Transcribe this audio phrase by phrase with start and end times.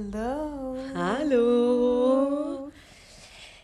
[0.00, 0.78] Hallo.
[0.94, 2.72] Hallo.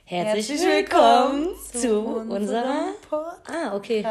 [0.04, 1.98] Herzlich, Herzlich willkommen, willkommen zu,
[2.30, 3.50] unserer Podcast.
[3.50, 4.04] Ah, okay.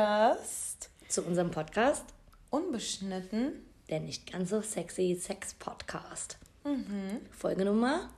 [1.07, 2.03] Zu unserem Podcast.
[2.49, 3.63] Unbeschnitten.
[3.89, 6.37] Der nicht ganz so sexy Sex Podcast.
[6.63, 7.21] Mhm.
[7.29, 8.09] Folge Nummer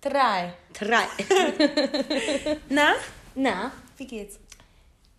[0.00, 0.54] drei.
[0.72, 1.04] Drei.
[2.68, 2.94] Na?
[3.36, 3.70] Na?
[3.96, 4.40] Wie geht's?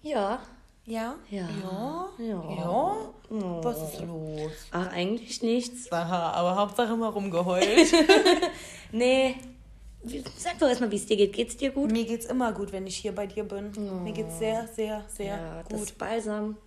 [0.02, 0.42] Ja.
[0.86, 1.16] Ja?
[1.30, 1.48] Ja.
[1.62, 2.10] Ja?
[2.18, 2.26] Ja.
[2.26, 2.96] ja?
[3.30, 3.64] Oh.
[3.64, 4.52] Was ist los?
[4.72, 5.92] Ach, eigentlich nichts.
[5.92, 7.68] Aha, aber Hauptsache mal rumgeheult.
[8.92, 9.36] nee.
[10.38, 11.32] Sag doch erstmal, wie es dir geht.
[11.34, 11.92] Geht's dir gut?
[11.92, 13.72] Mir geht's immer gut, wenn ich hier bei dir bin.
[13.78, 14.04] Oh.
[14.04, 15.72] Mir geht's sehr, sehr, sehr ja, gut.
[15.72, 16.58] Das ist balsam.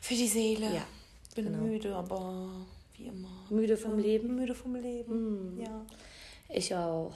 [0.00, 0.66] Für die Seele.
[0.66, 0.86] Ja.
[1.34, 1.58] Bin genau.
[1.58, 2.48] müde, aber
[2.96, 3.28] wie immer.
[3.50, 4.36] Müde vom Leben?
[4.36, 5.56] Müde vom Leben.
[5.56, 5.60] Mm.
[5.60, 5.84] Ja.
[6.48, 7.12] Ich auch.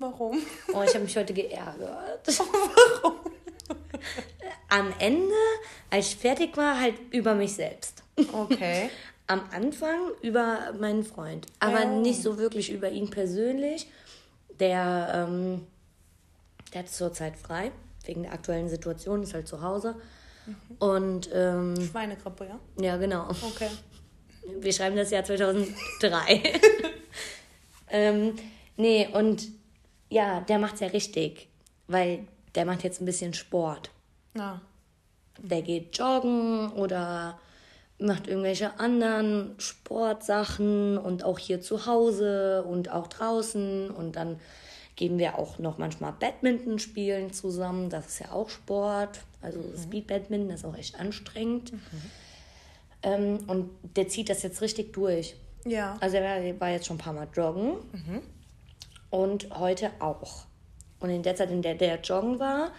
[0.00, 0.38] Warum?
[0.74, 2.26] Oh, ich habe mich heute geärgert.
[3.02, 3.14] Warum?
[4.68, 5.34] Am Ende,
[5.90, 8.02] als ich fertig war, halt über mich selbst.
[8.32, 8.90] Okay.
[9.26, 11.46] Am Anfang über meinen Freund.
[11.60, 11.86] Aber Ja.
[11.86, 13.86] nicht so wirklich über ihn persönlich.
[14.60, 15.66] Der, ähm,
[16.72, 17.72] der hat zurzeit frei.
[18.04, 19.96] Wegen der aktuellen Situation, ist halt zu Hause.
[20.78, 22.60] Und, ähm, Schweinegrippe, ja?
[22.84, 23.28] ja, genau.
[23.30, 23.70] Okay.
[24.60, 26.42] Wir schreiben das Jahr 2003.
[27.88, 28.34] ähm,
[28.76, 29.48] nee, und
[30.10, 31.48] ja, der macht's ja richtig.
[31.88, 33.90] Weil der macht jetzt ein bisschen Sport.
[34.34, 34.60] Na.
[35.38, 37.38] Der geht joggen oder
[37.98, 43.90] macht irgendwelche anderen Sportsachen und auch hier zu Hause und auch draußen.
[43.90, 44.38] Und dann
[44.96, 47.90] gehen wir auch noch manchmal Badminton spielen zusammen.
[47.90, 49.20] Das ist ja auch Sport.
[49.42, 51.72] Also Speed Badminton ist auch echt anstrengend.
[53.02, 55.34] Ähm, und der zieht das jetzt richtig durch.
[55.64, 55.96] Ja.
[56.00, 56.22] Also er
[56.54, 57.76] war- war jetzt schon ein paar Mal joggen
[59.10, 60.46] und heute auch.
[61.00, 62.72] Und in der Zeit, in der der joggen war,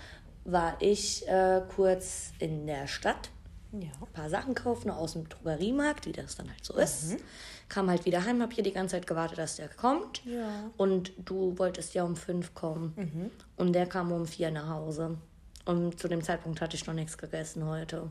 [0.46, 3.30] war ich äh, kurz in der Stadt,
[3.72, 3.90] Ja.
[4.02, 7.18] ein paar Sachen kaufen aus dem Drogeriemarkt, wie das dann halt so ist.
[7.68, 10.24] Kam halt wieder heim, hab hier die ganze Zeit gewartet, dass der kommt.
[10.26, 10.70] Ja.
[10.78, 13.32] Und du wolltest ja um fünf kommen.
[13.58, 15.18] Und der kam um vier nach Hause.
[15.66, 18.10] Und zu dem Zeitpunkt hatte ich noch nichts gegessen heute.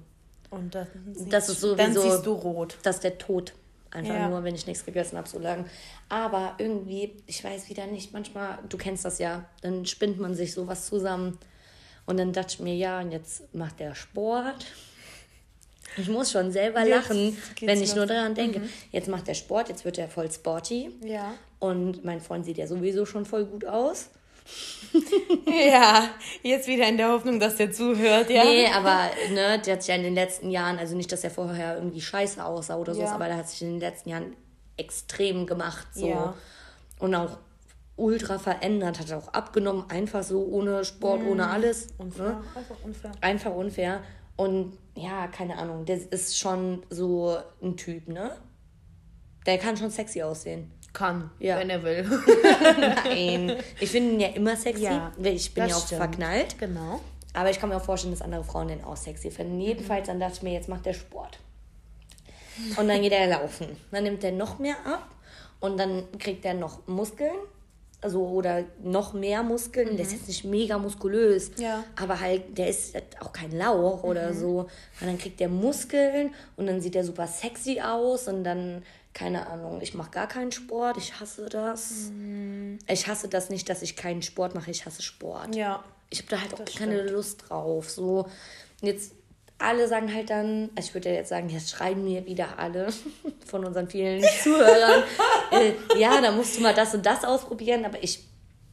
[0.51, 2.79] Und dann siehst, Das ist dann sowieso- siehst du rot.
[2.83, 3.55] Das ist der Tod.
[3.95, 4.29] Einfach Ja.
[4.29, 5.65] nur, wenn ich nichts gegessen habe, so lange.
[6.11, 10.53] Aber irgendwie, ich weiß wieder nicht, manchmal, du kennst das ja, dann spinnt man sich
[10.53, 11.39] sowas zusammen.
[12.05, 14.67] Und dann dachte ich mir, ja, und jetzt macht der Sport.
[15.97, 18.11] Ich muss schon selber Jetzt lachen, wenn ich nur los.
[18.13, 18.17] Mhm.
[18.17, 18.63] daran denke.
[18.91, 20.91] Jetzt macht der Sport, jetzt wird er voll sporty.
[21.05, 21.35] Ja.
[21.61, 24.11] Und mein Freund sieht ja sowieso schon voll gut aus.
[25.47, 26.09] Ja,
[26.43, 28.45] jetzt wieder in der Hoffnung, dass der zuhört, ja.
[28.45, 31.31] Nee, aber ne, der hat sich ja in den letzten Jahren, also nicht, dass er
[31.31, 33.13] vorher irgendwie scheiße aussah oder so, Ja.
[33.13, 34.37] aber der hat sich in den letzten Jahren
[34.77, 35.87] extrem gemacht.
[35.95, 36.09] So.
[36.09, 36.35] Ja.
[36.99, 37.39] Und auch
[37.97, 41.89] ultra verändert, hat auch abgenommen, einfach so ohne Sport, ohne alles.
[41.99, 42.29] Unfair.
[42.29, 42.43] Ne?
[42.55, 43.13] Einfach unfair.
[43.21, 44.03] Einfach unfair.
[44.37, 48.37] Und ja, keine Ahnung, der ist schon so ein Typ, ne?
[49.47, 50.71] Der kann schon sexy aussehen.
[50.95, 51.59] Kann, Ja.
[51.59, 52.09] wenn er will.
[53.05, 53.57] Nein.
[53.81, 54.85] ich finde ihn ja immer sexy.
[54.85, 55.99] Ja, ich bin ja auch stimmt.
[56.01, 56.59] verknallt.
[56.59, 57.01] genau.
[57.35, 59.61] Aber ich kann mir auch vorstellen, dass andere Frauen den auch sexy finden.
[59.61, 61.39] Jedenfalls, dann dachte ich mir, jetzt macht der Sport.
[62.77, 63.67] Und dann geht er laufen.
[63.91, 65.09] Dann nimmt er noch mehr ab
[65.59, 67.35] und dann kriegt er noch Muskeln.
[68.01, 69.97] Also, oder noch mehr Muskeln.
[69.97, 71.53] Der ist jetzt nicht mega muskulös.
[71.57, 71.83] Ja.
[72.01, 74.69] Aber halt, der ist auch kein Lauch oder so.
[75.01, 78.85] Und dann kriegt er Muskeln und dann sieht er super sexy aus und dann,
[79.15, 80.97] keine Ahnung, ich mache gar keinen Sport.
[80.99, 82.11] Ich hasse das.
[82.89, 84.71] Ich hasse das nicht, dass ich keinen Sport mache.
[84.71, 85.55] Ich hasse Sport.
[85.55, 85.85] Ja.
[86.11, 87.91] Ich habe da halt auch keine Lust drauf.
[87.91, 88.29] So,
[88.83, 89.13] jetzt
[89.59, 92.89] alle sagen halt dann, also ich würde ja jetzt sagen, jetzt schreiben mir wieder alle
[93.47, 95.05] von unseren vielen Zuhörern,
[95.53, 98.25] äh, ja, da musst du mal das und das ausprobieren, aber ich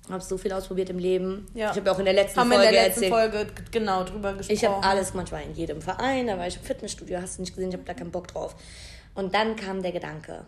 [0.09, 1.47] habe so viel ausprobiert im Leben.
[1.53, 1.71] Ja.
[1.71, 3.31] Ich habe ja auch in der letzten Haben wir in Folge der letzten erzählt.
[3.31, 4.55] Folge genau drüber gesprochen.
[4.55, 7.53] Ich habe alles manchmal in jedem Verein, da war ich im Fitnessstudio, hast du nicht
[7.53, 8.55] gesehen, ich habe da keinen Bock drauf.
[9.15, 10.45] Und dann kam der Gedanke,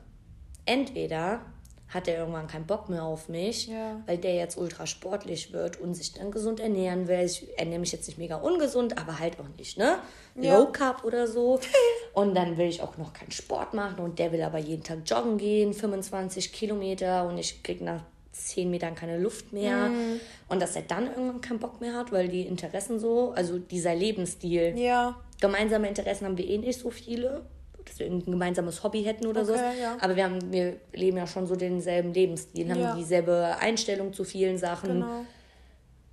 [0.65, 1.41] entweder
[1.89, 4.01] hat er irgendwann keinen Bock mehr auf mich, Ja.
[4.07, 7.19] weil der jetzt ultra sportlich wird und sich dann gesund ernähren will.
[7.19, 9.97] Ich ernähre mich jetzt nicht mega ungesund, aber halt auch nicht, ne?
[10.33, 10.57] Ja.
[10.57, 11.59] Low Carb oder so.
[12.15, 14.99] Und dann will ich auch noch keinen Sport machen und der will aber jeden Tag
[15.07, 18.03] joggen gehen, 25 Kilometer und ich krieg nach
[18.33, 19.89] 10 Metern keine Luft mehr.
[19.89, 20.19] Mhm.
[20.47, 23.95] Und dass er dann irgendwann keinen Bock mehr hat, weil die Interessen so, also dieser
[23.95, 25.15] Lebensstil, Ja.
[25.41, 27.45] gemeinsame Interessen haben wir eh nicht so viele,
[27.85, 29.81] dass wir ein gemeinsames Hobby hätten oder Okay, so.
[29.81, 29.97] ja.
[30.01, 32.95] Aber wir, haben, wir leben ja schon so denselben Lebensstil, haben Ja.
[32.95, 34.89] dieselbe Einstellung zu vielen Sachen.
[35.01, 35.25] Genau.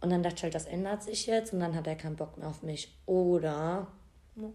[0.02, 2.38] Und dann dachte ich halt, das ändert sich jetzt und dann hat er keinen Bock
[2.38, 2.96] mehr auf mich.
[3.06, 3.86] Oder,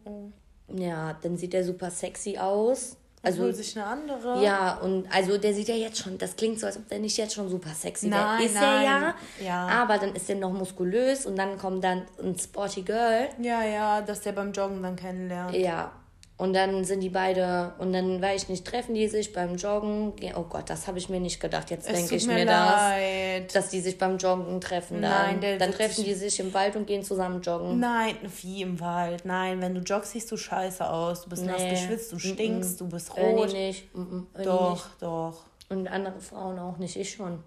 [0.06, 0.32] Oh,
[0.76, 2.98] ja, dann sieht er super sexy aus.
[3.22, 4.44] Also Also, sich eine andere.
[4.44, 7.18] ja, und also der sieht ja jetzt schon, das klingt so, als ob der nicht
[7.18, 8.22] jetzt schon super sexy wäre.
[8.22, 9.16] Nein, Ist er nein, ja,
[9.46, 9.68] ja.
[9.68, 13.28] aber dann ist er noch muskulös und dann kommt dann ein Sporty Girl.
[13.42, 15.56] Ja, ja, dass der beim Joggen dann kennenlernt.
[15.56, 15.92] Ja,
[16.38, 20.18] Und dann sind die beide, und dann weiß ich nicht, treffen die sich beim Joggen.
[20.18, 21.72] Ge- Oh Gott, das habe ich mir nicht gedacht.
[21.72, 25.02] Jetzt denke ich mir mir das, dass die sich beim Joggen treffen.
[25.02, 27.80] Dann, Nein, dann treffen die sich im Wald und gehen zusammen joggen.
[27.80, 29.24] Nein, wie im Wald.
[29.24, 31.22] Nein, wenn du joggst, siehst du scheiße aus.
[31.24, 31.70] Du bist nass Nee.
[31.70, 33.54] geschwitzt, du stinkst, du bist rot.
[33.54, 33.96] nicht.
[33.96, 34.86] Mhm, Ernie Doch, Nicht.
[35.02, 35.44] doch.
[35.70, 36.98] Und andere Frauen auch nicht.
[36.98, 37.42] Ich schon.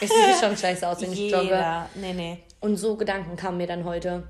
[0.00, 1.44] Ich sehe schon scheiße aus, wenn ich jogge.
[1.44, 1.90] Jeder.
[1.96, 2.38] Nee, nee.
[2.60, 4.22] Und so Gedanken kamen mir dann heute.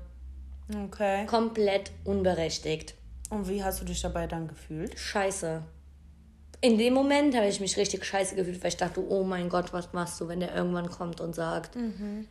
[0.85, 1.25] Okay.
[1.27, 2.93] Komplett unberechtigt.
[3.29, 4.97] Und wie hast du dich dabei dann gefühlt?
[4.97, 5.63] Scheiße.
[6.61, 9.73] In dem Moment habe ich mich richtig scheiße gefühlt, weil ich dachte, oh mein Gott,
[9.73, 11.75] was machst du, wenn der irgendwann kommt und sagt,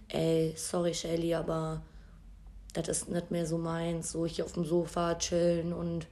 [0.08, 1.82] ey, sorry Shelly, aber
[2.72, 6.06] das ist nicht mehr so meins, so hier auf dem Sofa chillen und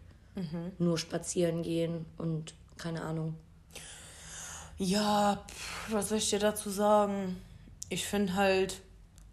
[0.78, 3.34] nur spazieren gehen und keine Ahnung.
[4.78, 7.36] Ja, pff, was soll ich dir dazu sagen?
[7.88, 8.80] Ich finde halt,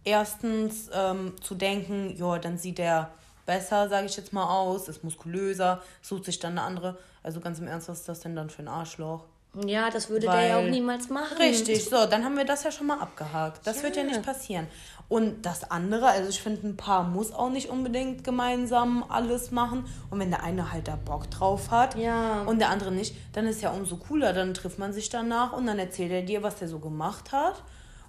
[0.04, 3.13] erstens ähm, zu denken, ja, dann sieht er
[3.50, 6.98] besser, sage ich jetzt mal aus, ist muskulöser, sucht sich dann eine andere.
[7.24, 9.24] Also ganz im Ernst, was ist das denn dann für ein Arschloch?
[9.66, 11.36] Ja, das würde der ja auch Weil- niemals machen.
[11.40, 13.66] Richtig, so, dann haben wir das ja schon mal abgehakt.
[13.66, 14.10] Das wird ja Ja.
[14.10, 14.68] nicht passieren.
[15.10, 19.86] Und das andere, also ich finde, ein Paar muss auch nicht unbedingt gemeinsam alles machen.
[20.12, 22.44] Und wenn der eine halt da Bock drauf hat Ja.
[22.44, 24.34] und der andere nicht, dann ist ja umso cooler.
[24.34, 27.63] Dann trifft man sich danach und dann erzählt er dir, was der so gemacht hat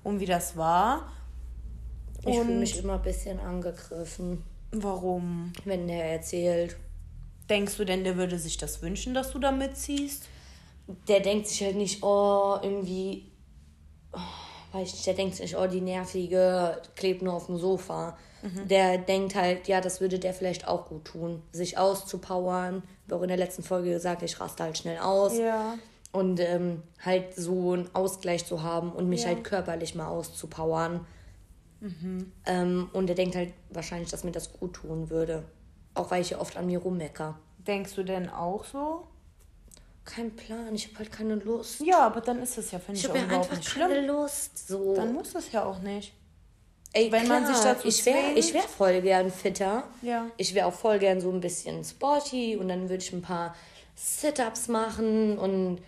[0.04, 1.08] und wie das war.
[2.26, 5.52] Ich fühle mich immer ein bisschen angegriffen, Warum?
[5.64, 6.76] wenn der erzählt.
[7.48, 10.24] Denkst du denn, der würde sich das wünschen, dass du da mitziehst?
[11.06, 13.30] der denkt sich halt nicht, oh, irgendwie,
[14.12, 14.18] oh,
[14.72, 18.16] weiß ich nicht, der denkt sich, oh, die nervige klebt nur auf dem Sofa.
[18.68, 22.82] Der denkt halt, ja, das würde der vielleicht auch gut tun, sich auszupowern.
[23.06, 25.36] Wie auch in der letzten Folge gesagt, ich raste halt schnell aus.
[25.36, 25.74] Ja.
[26.10, 29.28] Und ähm, halt so einen Ausgleich zu haben und mich Ja.
[29.28, 31.06] halt körperlich mal auszupowern.
[32.46, 35.44] Ähm, und er denkt halt wahrscheinlich, dass mir das gut tun würde.
[35.94, 37.38] Auch weil ich ja oft an mir rummecker.
[37.58, 39.06] Denkst du denn auch so?
[40.04, 41.80] Kein Plan, ich habe halt keine Lust.
[41.80, 43.88] Ja, aber dann ist es ja, finde Ich ich, auch habe überhaupt einfach nicht schlimm.
[43.88, 44.68] keine Lust.
[44.68, 44.94] So.
[44.94, 46.12] Dann muss es ja auch nicht.
[46.92, 49.84] Ey, wenn man klar, sich dazu ich wäre ich wär voll gern fitter.
[50.02, 50.26] Ja.
[50.36, 53.54] Ich wäre auch voll gern so ein bisschen sporty und dann würde ich ein paar
[53.94, 55.80] Sit-ups machen und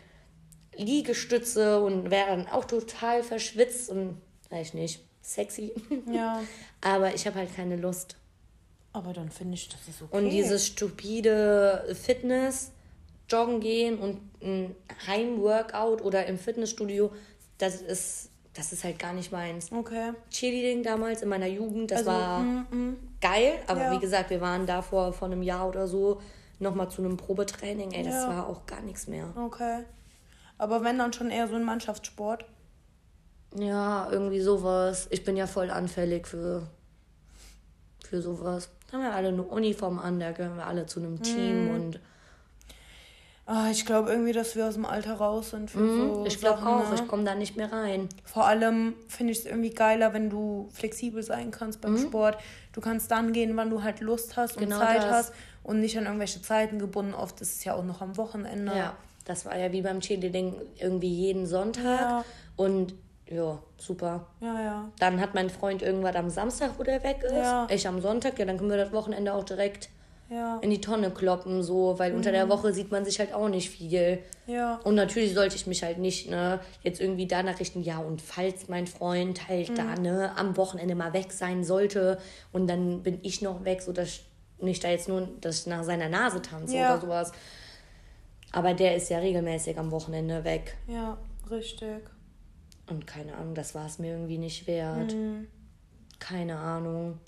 [0.76, 5.72] Liegestütze und wäre dann auch total verschwitzt und weiß ich nicht, sexy.
[6.12, 6.42] Ja.
[6.80, 8.16] Aber ich habe halt keine Lust.
[8.92, 10.16] Aber dann finde ich, das ist okay.
[10.16, 12.72] Und dieses stupide Fitness,
[13.30, 14.76] joggen gehen und ein
[15.06, 17.10] Heimworkout oder im Fitnessstudio,
[17.56, 19.72] das ist, das ist halt gar nicht meins.
[19.72, 20.12] Okay.
[20.30, 22.96] Cheerleading damals in meiner Jugend, das Also, war mm, mm.
[23.22, 23.92] geil, aber Ja.
[23.92, 26.20] wie gesagt, wir waren davor vor einem Jahr oder so
[26.58, 28.28] nochmal zu einem Probetraining, ey, das Ja.
[28.28, 29.32] war auch gar nichts mehr.
[29.36, 29.84] Okay.
[30.58, 32.44] Aber wenn dann schon eher so ein Mannschaftssport.
[33.56, 35.08] Ja, irgendwie sowas.
[35.10, 36.62] Ich bin ja voll anfällig für,
[38.04, 38.70] für sowas.
[38.90, 41.70] Da haben wir alle eine Uniform an, da gehören wir alle zu einem Team Mhm.
[41.75, 42.00] und
[43.44, 46.38] Ah, ich glaube irgendwie, dass wir aus dem Alter raus sind für so Mhm, ich
[46.38, 46.94] glaube auch, ne?
[46.94, 48.08] ich komme da nicht mehr rein.
[48.25, 52.38] Vor allem finde ich es irgendwie geiler, wenn du flexibel sein kannst beim Sport.
[52.72, 54.62] Du kannst dann gehen, wann du halt Lust hast und.
[54.62, 55.10] Genau Zeit das.
[55.10, 55.32] hast
[55.64, 57.14] und nicht an irgendwelche Zeiten gebunden.
[57.14, 58.72] Oft ist es ja auch noch am Wochenende.
[58.76, 58.94] Ja,
[59.25, 62.25] das war ja wie beim Cheerleading irgendwie jeden Sonntag Ja.
[62.55, 62.94] und
[63.32, 64.26] ja, super.
[64.40, 64.61] ja.
[64.62, 64.88] ja.
[64.99, 67.32] Dann hat mein Freund irgendwas am Samstag, wo der weg ist.
[67.32, 67.67] Ja.
[67.70, 69.89] Ich am Sonntag, ja, dann können wir das Wochenende auch direkt
[70.29, 70.58] Ja.
[70.62, 73.70] in die Tonne kloppen, so, weil unter der Woche sieht man sich halt auch nicht
[73.70, 74.19] viel.
[74.46, 74.81] Ja.
[74.84, 78.69] Und natürlich sollte ich mich halt nicht, ne, jetzt irgendwie danach richten, ja, und falls
[78.69, 82.19] mein Freund halt da, ne, am Wochenende mal weg sein sollte
[82.53, 84.24] und dann bin ich noch weg, so dass ich
[84.60, 86.93] nicht da jetzt nur, dass ich nach seiner Nase tanze Ja.
[86.93, 87.32] oder sowas.
[88.53, 90.77] Aber der ist ja regelmäßig am Wochenende weg.
[90.86, 91.17] Ja,
[91.51, 92.03] richtig.
[92.89, 95.15] Und keine Ahnung, das war es mir irgendwie nicht wert.
[95.15, 95.46] Mhm.
[96.19, 97.19] Keine Ahnung.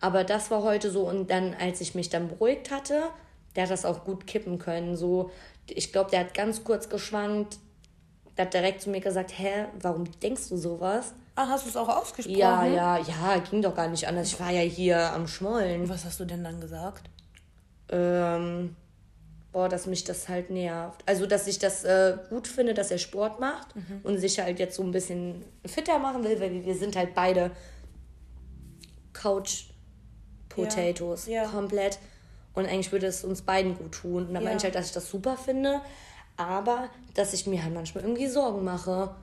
[0.00, 1.08] Aber das war heute so.
[1.08, 3.04] Und dann, als ich mich dann beruhigt hatte,
[3.54, 4.96] der hat das auch gut kippen können.
[4.96, 5.30] So,
[5.68, 7.58] ich glaube, der hat ganz kurz geschwankt.
[8.36, 11.12] Der hat direkt zu mir gesagt, hä, warum denkst du sowas?
[11.34, 12.38] Ah, hast du es auch ausgesprochen?
[12.38, 14.28] Ja, ja, ja, ging doch gar nicht anders.
[14.28, 15.88] Ich war ja hier am Schmollen.
[15.88, 17.08] Was hast du denn dann gesagt?
[17.90, 18.76] Ähm,
[19.52, 21.02] boah, dass mich das halt nervt.
[21.06, 23.68] Also, dass ich das äh, gut finde, dass er Sport macht
[24.02, 27.50] und sich halt jetzt so ein bisschen fitter machen will, weil wir sind halt beide
[29.12, 29.64] Couch
[30.48, 31.48] Potatoes Ja, ja.
[31.48, 31.98] komplett.
[32.54, 34.26] Und eigentlich würde es uns beiden gut tun.
[34.26, 34.48] Und dann Ja.
[34.48, 35.80] meine ich halt, dass ich das super finde,
[36.36, 39.14] aber dass ich mir halt manchmal irgendwie Sorgen mache.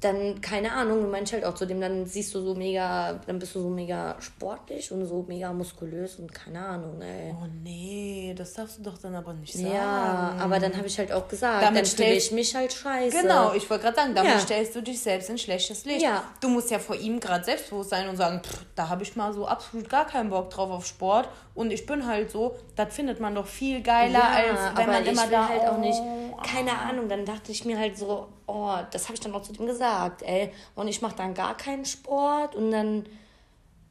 [0.00, 3.40] Dann, keine Ahnung, du meinst halt auch zu dem, dann siehst du so mega, dann
[3.40, 7.34] bist du so mega sportlich und so mega muskulös und keine Ahnung, ey.
[7.36, 9.72] Oh nee, das darfst du doch dann aber nicht sagen.
[9.74, 13.22] Ja, aber dann habe ich halt auch gesagt, damit dann fühle ich mich halt scheiße.
[13.22, 14.38] Genau, ich wollte gerade sagen, damit ja.
[14.38, 16.02] stellst du dich selbst in schlechtes Licht.
[16.02, 16.22] Ja.
[16.40, 19.32] Du musst ja vor ihm gerade selbstbewusst sein und sagen, pff, da habe ich mal
[19.32, 23.18] so absolut gar keinen Bock drauf auf Sport und ich bin halt so, das findet
[23.18, 26.00] man doch viel geiler, ja, als wenn man immer da halt auch nicht,
[26.42, 29.52] keine Ahnung, dann dachte ich mir halt so, oh, das habe ich dann auch zu
[29.52, 30.52] dem gesagt, ey.
[30.74, 33.06] Und ich mache dann gar keinen Sport und dann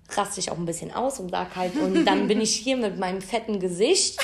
[0.10, 2.98] raste ich auch ein bisschen aus und sag halt, und dann bin ich hier mit
[2.98, 4.20] meinem fetten Gesicht.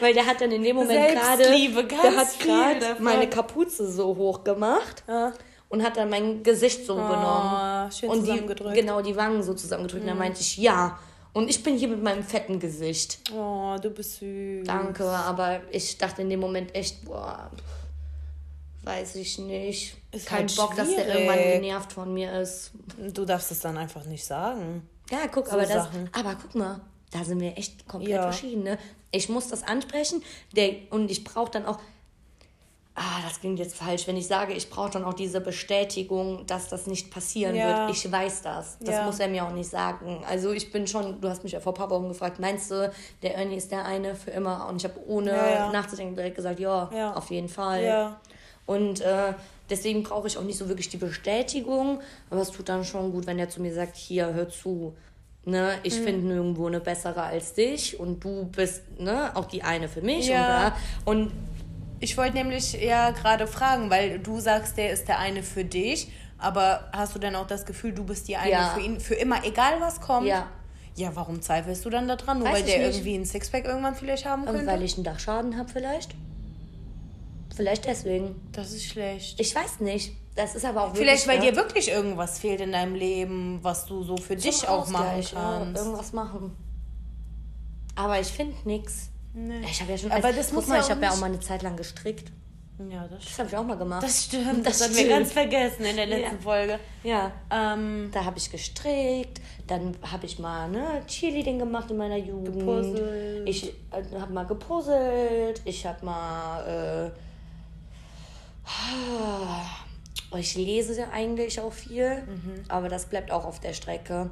[0.00, 4.44] Weil der hat dann in dem Moment gerade, der hat gerade meine Kapuze so hoch
[4.44, 5.04] gemacht.
[5.08, 5.32] Ja.
[5.68, 7.90] Und hat dann mein Gesicht so oh, genommen.
[7.90, 10.04] Schön und die, genau, die Wangen so zusammengedrückt.
[10.04, 10.10] Mhm.
[10.10, 10.98] Und dann meinte ich, ja.
[11.36, 13.18] Und ich bin hier mit meinem fetten Gesicht.
[13.30, 14.66] Oh, du bist süß.
[14.66, 17.50] Danke, aber ich dachte in dem Moment echt, boah,
[18.84, 19.98] weiß ich nicht.
[20.12, 22.70] Ist Kein halt Bock, dass der irgendwann genervt von mir ist.
[23.12, 24.88] Du darfst es dann einfach nicht sagen.
[25.10, 28.22] Ja, guck, so aber, das, aber guck mal, da sind wir echt komplett ja.
[28.22, 28.78] verschiedene.
[29.10, 31.78] Ich muss das ansprechen der, und ich brauche dann auch.
[32.98, 36.68] Ah, das klingt jetzt falsch, wenn ich sage, ich brauche dann auch diese Bestätigung, dass
[36.68, 37.86] das nicht passieren ja.
[37.86, 37.94] wird.
[37.94, 38.78] Ich weiß das.
[38.78, 39.04] Das ja.
[39.04, 40.24] muss er mir auch nicht sagen.
[40.26, 42.90] Also ich bin schon, du hast mich ja vor ein paar Wochen gefragt, meinst du,
[43.22, 44.66] der Ernie ist der eine für immer?
[44.70, 45.32] Und ich habe ohne
[45.74, 47.84] nachzudenken direkt gesagt, ja, auf jeden Fall.
[47.84, 48.20] Ja.
[48.64, 49.34] Und äh,
[49.68, 52.00] deswegen brauche ich auch nicht so wirklich die Bestätigung.
[52.30, 54.94] Aber es tut dann schon gut, wenn er zu mir sagt, hier, hör zu.
[55.44, 56.04] Ne, ich mhm.
[56.04, 60.26] finde nirgendwo eine bessere als dich und du bist ne, auch die eine für mich.
[60.26, 60.74] Ja.
[61.04, 61.32] Und, und
[62.00, 66.10] ich wollte nämlich ja gerade fragen, weil du sagst, der ist der eine für dich,
[66.38, 68.68] aber hast du denn auch das Gefühl, du bist die eine ja.
[68.68, 70.26] für ihn, für immer, egal was kommt?
[70.26, 70.48] Ja.
[70.96, 72.38] Ja, warum zweifelst du dann daran?
[72.38, 72.96] Nur Weiß weil der nicht.
[72.96, 74.60] irgendwie ein Sixpack irgendwann vielleicht haben könnte?
[74.60, 76.14] Und weil ich einen Dachschaden habe vielleicht.
[77.54, 78.34] Vielleicht deswegen.
[78.52, 79.38] Das ist schlecht.
[79.38, 80.12] Ich weiß nicht.
[80.34, 81.46] Das ist aber auch Vielleicht, weil ne?
[81.46, 85.06] dir wirklich irgendwas fehlt in deinem Leben, was du so für Zum dich auch machen
[85.14, 85.32] kannst.
[85.32, 86.54] Ja, irgendwas machen.
[87.94, 89.08] Aber ich finde nichts.
[89.38, 89.60] Nee.
[89.64, 90.10] Ich habe ja schon.
[90.10, 92.32] Aber als, das muss mal, ich habe ja auch mal eine Zeit lang gestrickt.
[92.90, 94.02] Ja, das, das habe ich auch mal gemacht.
[94.02, 94.66] Das stimmt.
[94.66, 96.42] Das, das haben wir ganz vergessen in der letzten ja.
[96.42, 96.78] Folge.
[97.02, 97.32] Ja.
[97.50, 99.40] Ähm, da habe ich gestrickt.
[99.66, 102.58] Dann habe ich mal ne, Cheerleading gemacht in meiner Jugend.
[102.58, 103.48] Gepuzzelt.
[103.48, 105.60] Ich äh, habe mal gepuzzelt.
[105.64, 107.10] Ich habe mal.
[107.10, 107.10] Äh,
[110.32, 112.64] Oh, ich lese eigentlich auch viel, mhm.
[112.68, 114.30] aber das bleibt auch auf der Strecke.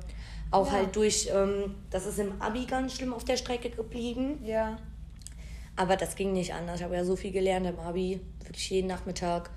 [0.50, 0.73] Auch ja.
[0.73, 4.40] halt durch, ähm, das ist im Abi ganz schlimm auf der Strecke geblieben.
[4.44, 4.78] Ja.
[5.76, 6.76] Aber das ging nicht anders.
[6.76, 9.50] Ich habe ja so viel gelernt im Abi, wirklich jeden Nachmittag.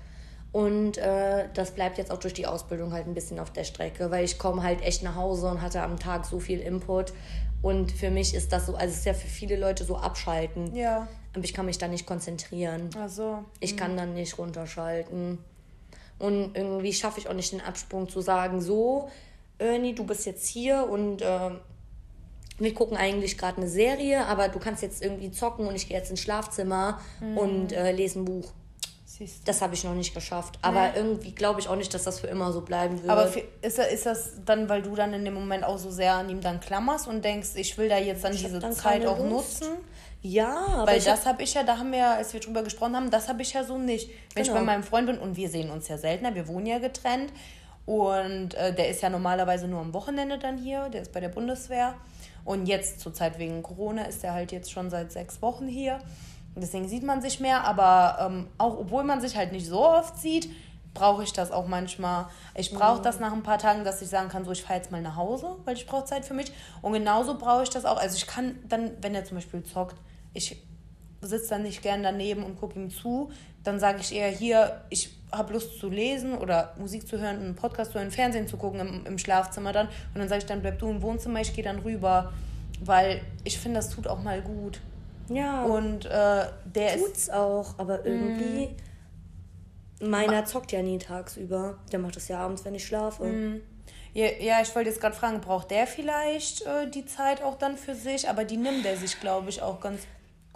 [0.50, 4.10] Und äh, das bleibt jetzt auch durch die Ausbildung halt ein bisschen auf der Strecke,
[4.10, 7.12] weil ich komme halt echt nach Hause und hatte am Tag so viel Input.
[7.60, 10.74] Und für mich ist das so, also es ist ja für viele Leute so abschalten.
[10.74, 11.06] Ja.
[11.34, 12.88] Aber ich kann mich da nicht konzentrieren.
[12.98, 13.44] Ach so.
[13.60, 13.96] Ich kann mhm.
[13.96, 15.38] dann nicht runterschalten.
[16.18, 19.08] Und irgendwie schaffe ich auch nicht den Absprung zu sagen, so,
[19.58, 21.50] Ernie, du bist jetzt hier und äh,
[22.58, 25.96] wir gucken eigentlich gerade eine Serie, aber du kannst jetzt irgendwie zocken und ich gehe
[25.96, 27.38] jetzt ins Schlafzimmer mhm.
[27.38, 28.52] und äh, lese ein Buch.
[29.44, 30.58] Das habe ich noch nicht geschafft.
[30.62, 30.96] Aber nee.
[30.96, 33.10] irgendwie glaube ich auch nicht, dass das für immer so bleiben wird.
[33.10, 33.28] Aber
[33.62, 36.40] ist, ist das dann, weil du dann in dem Moment auch so sehr an ihm
[36.40, 39.62] dann klammerst und denkst, ich will da jetzt dann ich diese dann Zeit auch Lust.
[39.62, 39.76] nutzen?
[40.20, 43.28] Ja, weil das habe ich ja, da haben wir, als wir drüber gesprochen haben, das
[43.28, 44.08] habe ich ja so nicht.
[44.34, 44.54] Wenn genau.
[44.54, 47.32] ich bei meinem Freund bin und wir sehen uns ja seltener, wir wohnen ja getrennt
[47.86, 51.28] und äh, der ist ja normalerweise nur am Wochenende dann hier, der ist bei der
[51.28, 51.94] Bundeswehr
[52.48, 55.98] und jetzt zurzeit wegen Corona ist er halt jetzt schon seit sechs Wochen hier.
[56.56, 60.16] Deswegen sieht man sich mehr, aber ähm, auch obwohl man sich halt nicht so oft
[60.16, 60.48] sieht,
[60.94, 62.24] brauche ich das auch manchmal.
[62.54, 63.02] Ich brauche mhm.
[63.02, 65.16] das nach ein paar Tagen, dass ich sagen kann, so ich fahre jetzt mal nach
[65.16, 66.50] Hause, weil ich brauche Zeit für mich.
[66.80, 67.98] Und genauso brauche ich das auch.
[67.98, 69.96] Also ich kann dann, wenn er zum Beispiel zockt,
[70.32, 70.56] ich
[71.20, 73.30] sitze dann nicht gern daneben und gucke ihm zu,
[73.68, 77.54] dann sage ich eher hier, ich habe Lust zu lesen oder Musik zu hören, einen
[77.54, 79.88] Podcast zu hören, Fernsehen zu gucken im, im Schlafzimmer dann.
[79.88, 82.32] Und dann sage ich, dann bleib du im Wohnzimmer, ich gehe dann rüber,
[82.80, 84.80] weil ich finde, das tut auch mal gut.
[85.28, 85.64] Ja.
[85.64, 87.32] Und äh, der Tut's ist.
[87.32, 88.74] auch, aber irgendwie.
[90.00, 90.10] Mm.
[90.10, 91.76] Meiner zockt ja nie tagsüber.
[91.92, 93.24] Der macht das ja abends, wenn ich schlafe.
[93.24, 93.60] Mm.
[94.14, 97.76] Ja, ja, ich wollte jetzt gerade fragen, braucht der vielleicht äh, die Zeit auch dann
[97.76, 98.28] für sich?
[98.30, 100.00] Aber die nimmt er sich, glaube ich, auch ganz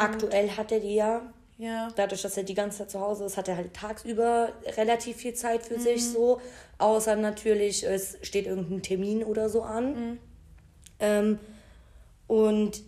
[0.03, 1.23] Aktuell hat er die ja.
[1.59, 1.89] Ja.
[1.97, 5.35] Dadurch, dass er die ganze Zeit zu Hause ist, hat er halt tagsüber relativ viel
[5.35, 5.83] Zeit für mhm.
[5.83, 6.41] sich so.
[6.79, 9.95] Außer natürlich, es steht irgendein Termin oder so an.
[9.95, 10.19] Mhm.
[10.99, 11.39] Ähm,
[12.27, 12.83] und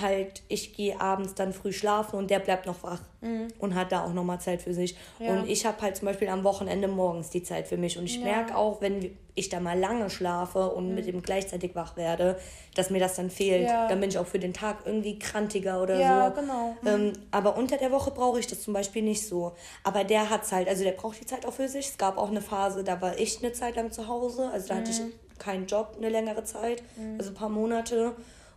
[0.00, 3.48] halt, ich gehe abends dann früh schlafen und der bleibt noch wach mhm.
[3.58, 4.96] und hat da auch nochmal Zeit für sich.
[5.18, 5.32] Ja.
[5.32, 7.98] Und ich habe halt zum Beispiel am Wochenende morgens die Zeit für mich.
[7.98, 8.24] Und ich ja.
[8.24, 10.94] merke auch, wenn ich da mal lange schlafe und mhm.
[10.94, 12.38] mit ihm gleichzeitig wach werde,
[12.74, 13.68] dass mir das dann fehlt.
[13.68, 13.88] Ja.
[13.88, 16.40] Dann bin ich auch für den Tag irgendwie krantiger oder ja, so.
[16.40, 16.76] genau.
[16.82, 16.88] Mhm.
[16.88, 19.52] Ähm, aber unter der Woche brauche ich das zum Beispiel nicht so.
[19.84, 21.88] Aber der hat halt, also der braucht die Zeit auch für sich.
[21.88, 24.50] Es gab auch eine Phase, da war ich eine Zeit lang zu Hause.
[24.52, 25.12] Also da hatte ich mhm.
[25.38, 27.16] keinen Job eine längere Zeit, mhm.
[27.18, 28.14] also ein paar Monate.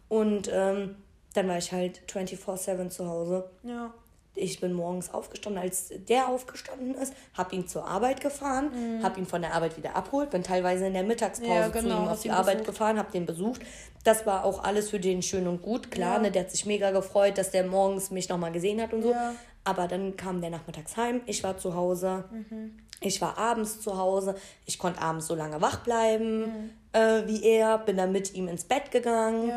[0.10, 0.96] Und ähm,
[1.36, 3.50] dann war ich halt 24-7 zu Hause.
[3.64, 3.94] Ja.
[4.38, 9.04] Ich bin morgens aufgestanden, als der aufgestanden ist, hab ihn zur Arbeit gefahren, mhm.
[9.04, 12.04] hab ihn von der Arbeit wieder abholt, bin teilweise in der Mittagspause ja, genau, zu
[12.04, 12.68] ihm auf die Arbeit besucht.
[12.68, 13.62] gefahren, hab den besucht.
[14.04, 15.90] Das war auch alles für den schön und gut.
[15.90, 16.24] Klar, ja.
[16.24, 19.12] ne, der hat sich mega gefreut, dass der morgens mich nochmal gesehen hat und so.
[19.12, 19.34] Ja.
[19.64, 22.26] Aber dann kam der nachmittags heim, ich war zu Hause.
[22.30, 22.78] Mhm.
[23.02, 24.36] Ich war abends zu Hause.
[24.66, 26.70] Ich konnte abends so lange wach bleiben mhm.
[26.94, 27.78] äh, wie er.
[27.80, 29.52] Bin dann mit ihm ins Bett gegangen.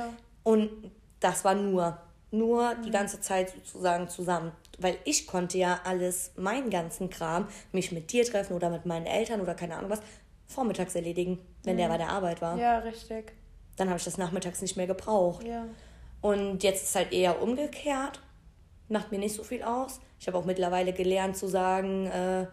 [0.44, 0.70] Und
[1.20, 1.98] das war nur,
[2.30, 2.82] nur mhm.
[2.82, 4.52] die ganze Zeit sozusagen zusammen.
[4.78, 9.06] Weil ich konnte ja alles, meinen ganzen Kram, mich mit dir treffen oder mit meinen
[9.06, 10.00] Eltern oder keine Ahnung was,
[10.46, 11.78] vormittags erledigen, wenn mhm.
[11.78, 12.56] der bei der Arbeit war.
[12.56, 13.32] Ja, richtig.
[13.76, 15.44] Dann habe ich das nachmittags nicht mehr gebraucht.
[15.44, 15.64] Ja.
[16.20, 18.20] Und jetzt ist es halt eher umgekehrt.
[18.88, 20.00] Macht mir nicht so viel aus.
[20.18, 22.46] Ich habe auch mittlerweile gelernt zu sagen, äh,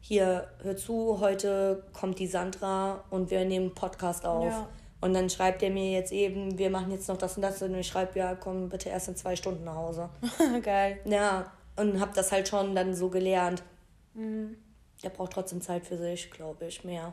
[0.00, 4.44] hier, hör zu, heute kommt die Sandra und wir nehmen einen Podcast auf.
[4.44, 4.68] Ja.
[5.00, 7.60] Und dann schreibt er mir jetzt eben, wir machen jetzt noch das und das.
[7.62, 10.08] Und ich schreibe, ja, komm bitte erst in zwei Stunden nach Hause.
[10.62, 11.00] Geil.
[11.04, 13.62] Ja, und habe das halt schon dann so gelernt.
[14.14, 14.56] Mhm.
[15.02, 17.12] Der braucht trotzdem Zeit für sich, glaube ich, mehr.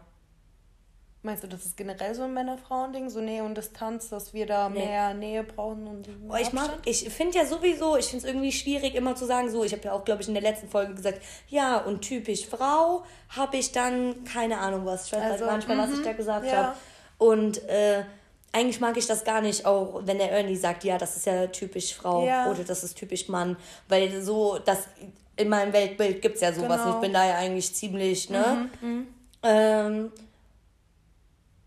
[1.24, 4.70] Meinst du, das ist generell so ein Männer-Frauen-Ding, so Nähe und Distanz, dass wir da
[4.70, 4.84] nee.
[4.84, 8.52] mehr Nähe brauchen und oh, ich mag, ich finde ja sowieso, ich finde es irgendwie
[8.52, 10.96] schwierig immer zu sagen, so, ich habe ja auch, glaube ich, in der letzten Folge
[10.96, 15.06] gesagt, ja, und typisch Frau habe ich dann keine Ahnung was.
[15.06, 16.06] Ich weiß also, halt manchmal, was ich mhm.
[16.06, 16.54] da gesagt ja.
[16.54, 16.78] habe.
[17.22, 18.04] Und äh,
[18.52, 21.46] eigentlich mag ich das gar nicht, auch wenn der Ernie sagt, ja, das ist ja
[21.46, 22.50] typisch Frau ja.
[22.50, 23.58] oder das ist typisch Mann.
[23.88, 24.88] Weil so, das
[25.36, 26.82] in meinem Weltbild gibt es ja sowas.
[26.82, 26.96] Genau.
[26.96, 28.70] Ich bin da ja eigentlich ziemlich, ne?
[28.82, 29.08] Mhm, mhm.
[29.44, 30.12] ähm,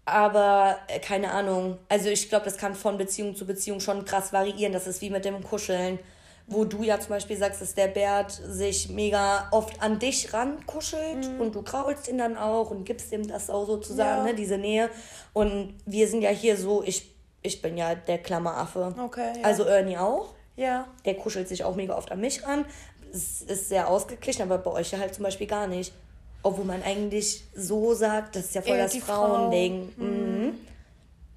[0.06, 1.78] aber äh, keine Ahnung.
[1.88, 4.72] Also ich glaube, das kann von Beziehung zu Beziehung schon krass variieren.
[4.72, 6.00] Das ist wie mit dem Kuscheln
[6.46, 11.32] wo du ja zum Beispiel sagst, dass der Bert sich mega oft an dich rankuschelt
[11.32, 11.40] mhm.
[11.40, 14.32] und du kraulst ihn dann auch und gibst ihm das auch sozusagen, ja.
[14.32, 14.90] ne, diese Nähe.
[15.32, 17.10] Und wir sind ja hier so, ich,
[17.42, 18.94] ich bin ja der Klammeraffe.
[19.02, 19.32] Okay.
[19.40, 19.44] Ja.
[19.44, 20.34] Also Ernie auch.
[20.56, 20.86] Ja.
[21.04, 22.66] Der kuschelt sich auch mega oft an mich ran.
[23.12, 25.94] Es ist sehr ausgeglichen, aber bei euch ja halt zum Beispiel gar nicht.
[26.42, 29.92] Obwohl man eigentlich so sagt, das ist ja voll Eher das Frauending.
[29.96, 30.04] Frau.
[30.04, 30.23] Mhm.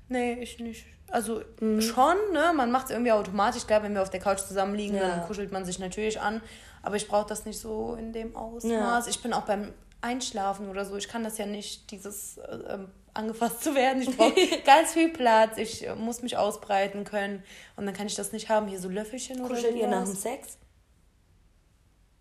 [0.09, 0.85] Nee, ich nicht.
[1.09, 1.81] Also mhm.
[1.81, 2.51] schon, ne?
[2.55, 3.65] Man macht es irgendwie automatisch.
[3.65, 5.07] Klar, wenn wir auf der Couch zusammenliegen, ja.
[5.07, 6.41] dann kuschelt man sich natürlich an.
[6.81, 9.05] Aber ich brauche das nicht so in dem Ausmaß.
[9.05, 9.09] Ja.
[9.09, 10.95] Ich bin auch beim Einschlafen oder so.
[10.95, 14.01] Ich kann das ja nicht, dieses äh, ähm, angefasst zu werden.
[14.01, 15.57] Ich brauche ganz viel Platz.
[15.57, 17.43] Ich äh, muss mich ausbreiten können.
[17.75, 18.67] Und dann kann ich das nicht haben.
[18.67, 20.57] Hier so Löffelchen Kuschelt oder Kuschelt ihr nach dem Sex?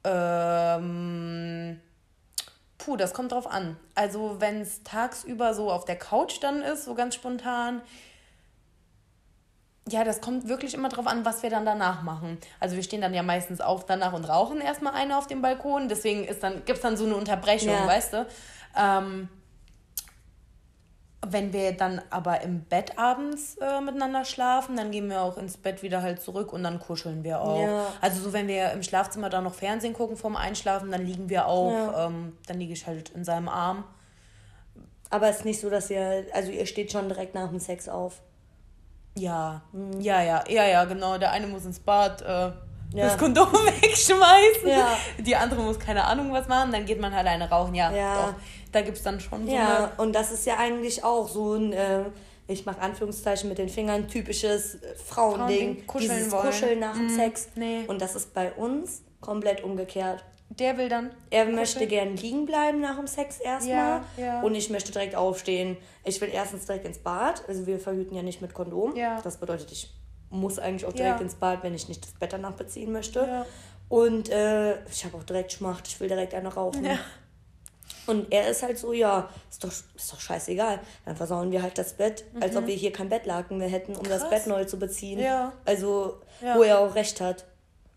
[0.05, 1.81] Ähm.
[2.87, 3.77] Puh, das kommt drauf an.
[3.97, 7.83] Also, wenn es tagsüber so auf der Couch dann ist, so ganz spontan,
[9.89, 12.39] ja, das kommt wirklich immer drauf an, was wir dann danach machen.
[12.61, 15.89] Also wir stehen dann ja meistens auf danach und rauchen erstmal eine auf dem Balkon.
[15.89, 17.87] Deswegen ist dann, gibt es dann so eine Unterbrechung, ja.
[17.89, 18.27] weißt du?
[18.77, 19.29] Ähm,
[21.33, 25.57] wenn wir dann aber im Bett abends äh, miteinander schlafen, dann gehen wir auch ins
[25.57, 27.61] Bett wieder halt zurück und dann kuscheln wir auch.
[27.61, 27.87] Ja.
[28.01, 31.47] Also so, wenn wir im Schlafzimmer dann noch Fernsehen gucken vorm Einschlafen, dann liegen wir
[31.47, 32.07] auch, ja.
[32.07, 33.85] ähm, dann liege ich halt in seinem Arm.
[35.11, 37.89] Aber es ist nicht so, dass ihr, also ihr steht schon direkt nach dem Sex
[37.89, 38.21] auf.
[39.17, 39.63] Ja,
[39.99, 41.17] ja, ja, ja, ja, genau.
[41.17, 42.53] Der eine muss ins Bad äh, ja.
[42.93, 44.69] das Kondom wegschmeißen.
[44.69, 44.97] Ja.
[45.19, 46.73] Die andere muss keine Ahnung was machen.
[46.73, 47.75] Dann geht man halt alleine rauchen.
[47.75, 48.15] Ja, ja.
[48.15, 48.35] doch.
[48.77, 51.73] Da gibt es dann schon so Ja, und das ist ja eigentlich auch so ein,
[51.73, 52.05] äh,
[52.47, 55.47] ich mache Anführungszeichen mit den Fingern, typisches äh, Frauending.
[55.47, 56.43] Frauending kuscheln Dieses wollen.
[56.45, 57.49] Kuscheln nach dem mm, Sex.
[57.55, 57.85] Nee.
[57.87, 60.23] Und das ist bei uns komplett umgekehrt.
[60.51, 61.11] Der will dann.
[61.31, 61.57] Er kuscheln.
[61.57, 63.75] möchte gern liegen bleiben nach dem Sex erstmal.
[63.79, 64.41] Ja, ja.
[64.43, 65.79] Und ich möchte direkt aufstehen.
[66.05, 67.45] Ich will erstens direkt ins Bad.
[67.49, 68.95] Also wir verhüten ja nicht mit Kondom.
[68.95, 69.23] Ja.
[69.23, 69.91] Das bedeutet, ich
[70.29, 73.21] muss eigentlich auch direkt ins Bad, wenn ich nicht das Bett danach beziehen möchte.
[73.21, 73.47] Ja.
[73.89, 75.89] Und äh, ich habe auch direkt Schmacht.
[75.89, 76.87] Ich will direkt eine rauchen.
[78.07, 78.13] Ja.
[78.13, 80.81] Und er ist halt so, ja, ist doch, ist doch scheißegal.
[81.05, 82.43] Dann versauen wir halt das Bett, mhm.
[82.43, 82.69] als ob mhm.
[82.69, 84.21] wir hier kein Bettlaken mehr hätten, um Krass.
[84.21, 85.19] das Bett neu zu beziehen.
[85.19, 85.53] Ja.
[85.65, 87.45] Also, wo er auch recht hat.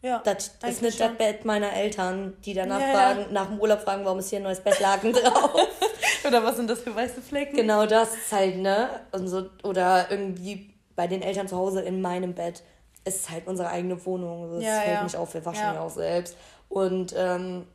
[0.01, 3.27] Ja, das ist nicht das Bett meiner Eltern, die danach ja, fragen, ja.
[3.31, 5.67] nach dem Urlaub fragen, warum ist hier ein neues Bettlaken drauf.
[6.25, 7.57] oder was sind das für weiße Flecken?
[7.57, 8.89] Genau das ist halt, ne?
[9.11, 12.63] Und so, oder irgendwie bei den Eltern zu Hause in meinem Bett
[13.03, 14.53] ist halt unsere eigene Wohnung.
[14.53, 16.37] Das ja, fällt nicht auf, wir waschen ja auch selbst.
[16.69, 17.65] Und ähm,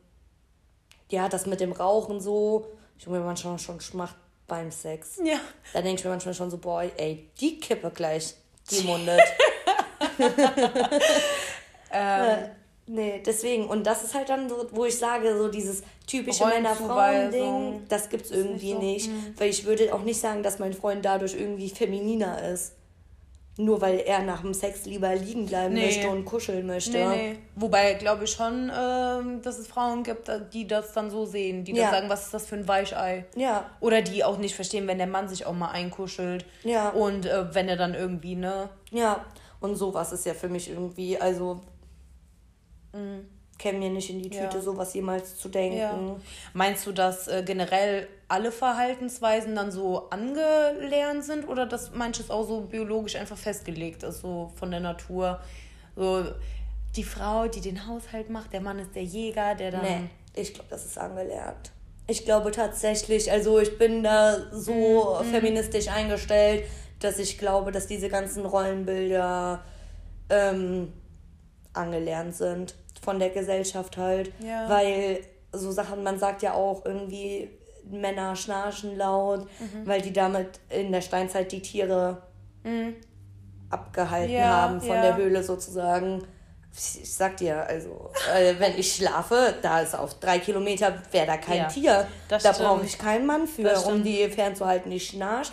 [1.10, 2.66] ja, das mit dem Rauchen so,
[2.98, 5.20] ich habe mir manchmal schon Schmacht beim Sex.
[5.22, 5.40] Ja.
[5.72, 8.34] Da denke ich mir manchmal schon so, boah, ey, die Kippe gleich,
[8.70, 9.20] die mundet.
[11.92, 12.50] ähm,
[12.86, 13.66] nee, deswegen.
[13.66, 18.30] Und das ist halt dann so, wo ich sage, so dieses typische Männer-Frauen-Ding, das gibt's
[18.30, 19.06] irgendwie nicht.
[19.06, 19.10] So.
[19.12, 19.34] nicht hm.
[19.38, 22.72] weil ich würde auch nicht sagen, dass mein Freund dadurch irgendwie femininer ist.
[23.56, 25.86] Nur weil er nach dem Sex lieber liegen bleiben nee.
[25.86, 26.98] möchte und kuscheln möchte.
[26.98, 27.38] Nee, nee.
[27.54, 31.72] Wobei glaube ich schon, äh, dass es Frauen gibt, die das dann so sehen, die
[31.72, 33.26] dann sagen, was ist das für ein Weichei?
[33.36, 33.70] Ja.
[33.78, 36.44] Oder die auch nicht verstehen, wenn der Mann sich auch mal einkuschelt.
[36.64, 36.88] Ja.
[36.90, 38.70] Und äh, wenn er dann irgendwie, ne?
[38.90, 39.24] Ja.
[39.60, 41.60] Und sowas ist ja für mich irgendwie, also.
[42.92, 44.60] Mhm käme mir nicht in die Tüte, ja.
[44.60, 45.78] sowas jemals zu denken.
[45.78, 46.16] Ja.
[46.52, 52.46] Meinst du, dass äh, generell alle Verhaltensweisen dann so angelernt sind oder dass manches auch
[52.46, 55.40] so biologisch einfach festgelegt ist, so von der Natur?
[55.96, 56.24] So
[56.96, 59.82] die Frau, die den Haushalt macht, der Mann ist der Jäger, der dann.
[59.82, 61.70] Nee, ich glaube, das ist angelernt.
[62.06, 65.26] Ich glaube tatsächlich, also ich bin da so mhm.
[65.30, 66.64] feministisch eingestellt,
[67.00, 69.64] dass ich glaube, dass diese ganzen Rollenbilder
[70.28, 70.92] ähm,
[71.72, 74.32] angelernt sind von der Gesellschaft halt.
[74.40, 74.68] Ja.
[74.68, 75.20] Weil
[75.52, 77.50] so Sachen, man sagt ja auch irgendwie,
[77.90, 79.86] Männer schnarchen laut, mhm.
[79.86, 82.22] weil die damit in der Steinzeit die Tiere
[82.62, 82.96] mhm.
[83.70, 85.02] abgehalten ja, haben von ja.
[85.02, 86.26] der Höhle sozusagen.
[86.76, 91.36] Ich sag dir, also, äh, wenn ich schlafe, da ist auf drei Kilometer, wäre da
[91.36, 92.06] kein ja, Tier.
[92.26, 95.52] Da brauche ich keinen Mann für, um die fernzuhalten, die schnarcht.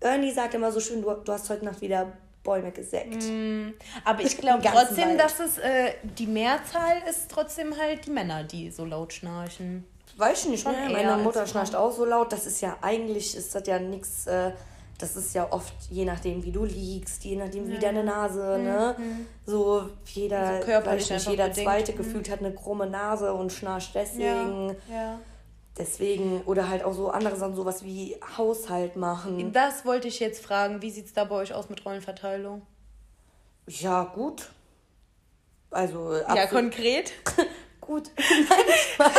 [0.00, 2.12] Ernie sagt immer so schön, du, du hast heute Nacht wieder
[2.44, 3.24] Bäume gesägt.
[3.24, 3.70] Mm,
[4.04, 5.20] aber ich glaube trotzdem, Wald.
[5.20, 9.84] dass es äh, die Mehrzahl ist trotzdem halt die Männer, die so laut schnarchen.
[10.16, 10.90] Weiß ich nicht, ne?
[10.92, 12.32] Meine Mutter schnarcht auch so laut.
[12.32, 14.52] Das ist ja eigentlich, ist das ja nichts, äh,
[14.98, 17.80] das ist ja oft je nachdem, wie du liegst, je nachdem, wie ja.
[17.80, 18.64] deine Nase, mhm.
[18.64, 18.96] ne?
[19.44, 21.66] So jeder, so körperlich nicht, jeder bedingt.
[21.66, 21.96] Zweite mhm.
[21.96, 24.76] gefühlt hat eine krumme Nase und schnarcht deswegen.
[24.88, 24.94] Ja.
[24.94, 25.18] ja.
[25.76, 29.52] Deswegen, oder halt auch so andere Sachen, sowas wie Haushalt machen.
[29.52, 30.82] Das wollte ich jetzt fragen.
[30.82, 32.62] Wie sieht es da bei euch aus mit Rollenverteilung?
[33.66, 34.50] Ja, gut.
[35.70, 36.14] Also.
[36.14, 37.12] Ja, konkret?
[37.80, 38.10] gut.
[38.16, 39.10] Nein,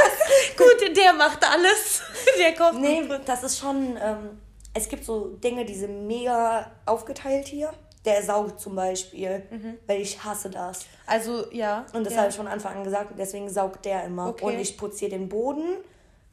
[0.57, 2.01] gut, der macht alles.
[2.39, 2.79] der kocht.
[2.79, 3.97] Nee, das ist schon.
[4.01, 4.41] Ähm,
[4.73, 7.73] es gibt so Dinge, die sind mega aufgeteilt hier.
[8.05, 9.77] Der saugt zum Beispiel, mhm.
[9.87, 10.85] weil ich hasse das.
[11.05, 11.85] Also, ja.
[11.91, 12.19] Und das ja.
[12.19, 14.29] habe ich von Anfang an gesagt, deswegen saugt der immer.
[14.29, 14.45] Okay.
[14.45, 15.77] Und ich putze hier den Boden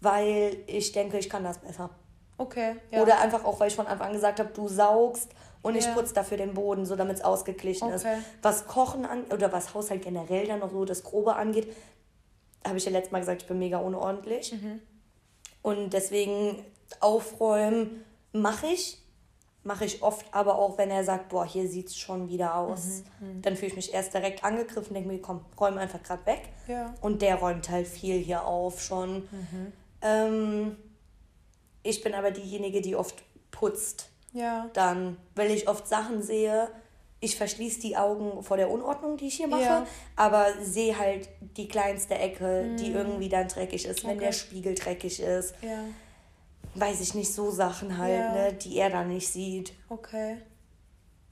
[0.02, 1.90] weil ich denke, ich kann das besser.
[2.38, 2.76] Okay.
[2.90, 3.02] Ja.
[3.02, 5.30] Oder einfach auch, weil ich von Anfang an gesagt habe, du saugst
[5.62, 7.94] und ich putze dafür den Boden, so damit es ausgeglichen okay.
[7.94, 8.06] ist.
[8.42, 11.72] Was Kochen an oder was Haushalt generell dann noch so das Grobe angeht,
[12.66, 14.52] habe ich ja letztes Mal gesagt, ich bin mega unordentlich.
[14.52, 14.80] Mhm.
[15.62, 16.64] Und deswegen
[17.00, 18.98] aufräumen mache ich.
[19.64, 23.04] Mache ich oft, aber auch wenn er sagt, boah, hier sieht es schon wieder aus.
[23.20, 23.28] Mhm.
[23.28, 23.42] mhm.
[23.42, 26.48] Dann fühle ich mich erst direkt angegriffen, denke mir, komm, räum einfach gerade weg.
[26.66, 26.92] Ja.
[27.00, 29.28] Und der räumt halt viel hier auf schon.
[29.30, 29.72] Mhm.
[30.02, 30.76] Ähm,
[31.82, 34.08] ich bin aber diejenige, die oft putzt.
[34.32, 34.70] Ja.
[34.72, 36.68] Dann, weil ich oft Sachen sehe,
[37.20, 39.86] ich verschließe die Augen vor der Unordnung, die ich hier mache, ja.
[40.16, 42.76] aber sehe halt die kleinste Ecke, mhm.
[42.76, 45.54] die irgendwie dann dreckig ist, wenn der Spiegel dreckig ist.
[45.62, 45.84] Ja.
[46.74, 48.32] Weiß ich nicht, so Sachen halt, ja.
[48.32, 49.72] ne, die er dann nicht sieht.
[49.88, 50.38] Okay.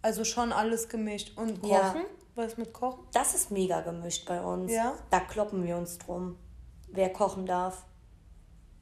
[0.03, 1.37] Also schon alles gemischt.
[1.37, 2.05] Und Kochen?
[2.37, 3.05] Was mit Kochen?
[3.13, 4.71] Das ist mega gemischt bei uns.
[4.71, 4.95] Ja.
[5.11, 6.39] Da kloppen wir uns drum,
[6.89, 7.85] wer kochen darf.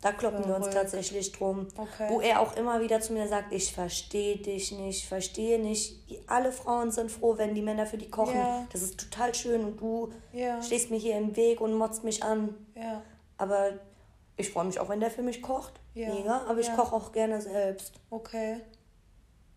[0.00, 1.66] Da kloppen wir uns tatsächlich drum.
[1.76, 2.06] Okay.
[2.08, 5.98] Wo er auch immer wieder zu mir sagt, ich verstehe dich nicht, verstehe nicht.
[6.28, 8.36] Alle Frauen sind froh, wenn die Männer für die kochen.
[8.36, 8.66] Ja.
[8.72, 10.62] Das ist total schön und du ja.
[10.62, 12.54] stehst mir hier im Weg und motzt mich an.
[12.76, 13.02] Ja.
[13.38, 13.72] Aber
[14.36, 15.80] ich freue mich auch, wenn der für mich kocht.
[15.94, 16.42] Mega.
[16.48, 17.94] Aber ich koche auch gerne selbst.
[18.10, 18.60] Okay.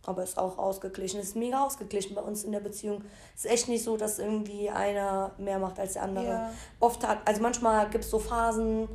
[0.08, 1.20] Aber ist auch ausgeglichen.
[1.20, 3.04] Ist mega ausgeglichen bei uns in der Beziehung.
[3.36, 6.50] Ist echt nicht so, dass irgendwie einer mehr macht als der andere.
[6.80, 8.88] Oft hat, also manchmal gibt es so Phasen,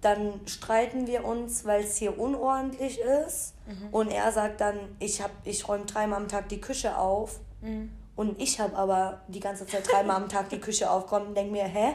[0.00, 3.54] dann streiten wir uns, weil es hier unordentlich ist.
[3.66, 3.88] Mhm.
[3.90, 7.40] Und er sagt dann, ich, ich räume dreimal am Tag die Küche auf.
[7.60, 7.90] Mhm.
[8.14, 11.52] Und ich habe aber die ganze Zeit dreimal am Tag die Küche aufgeräumt und denke
[11.52, 11.94] mir, hä?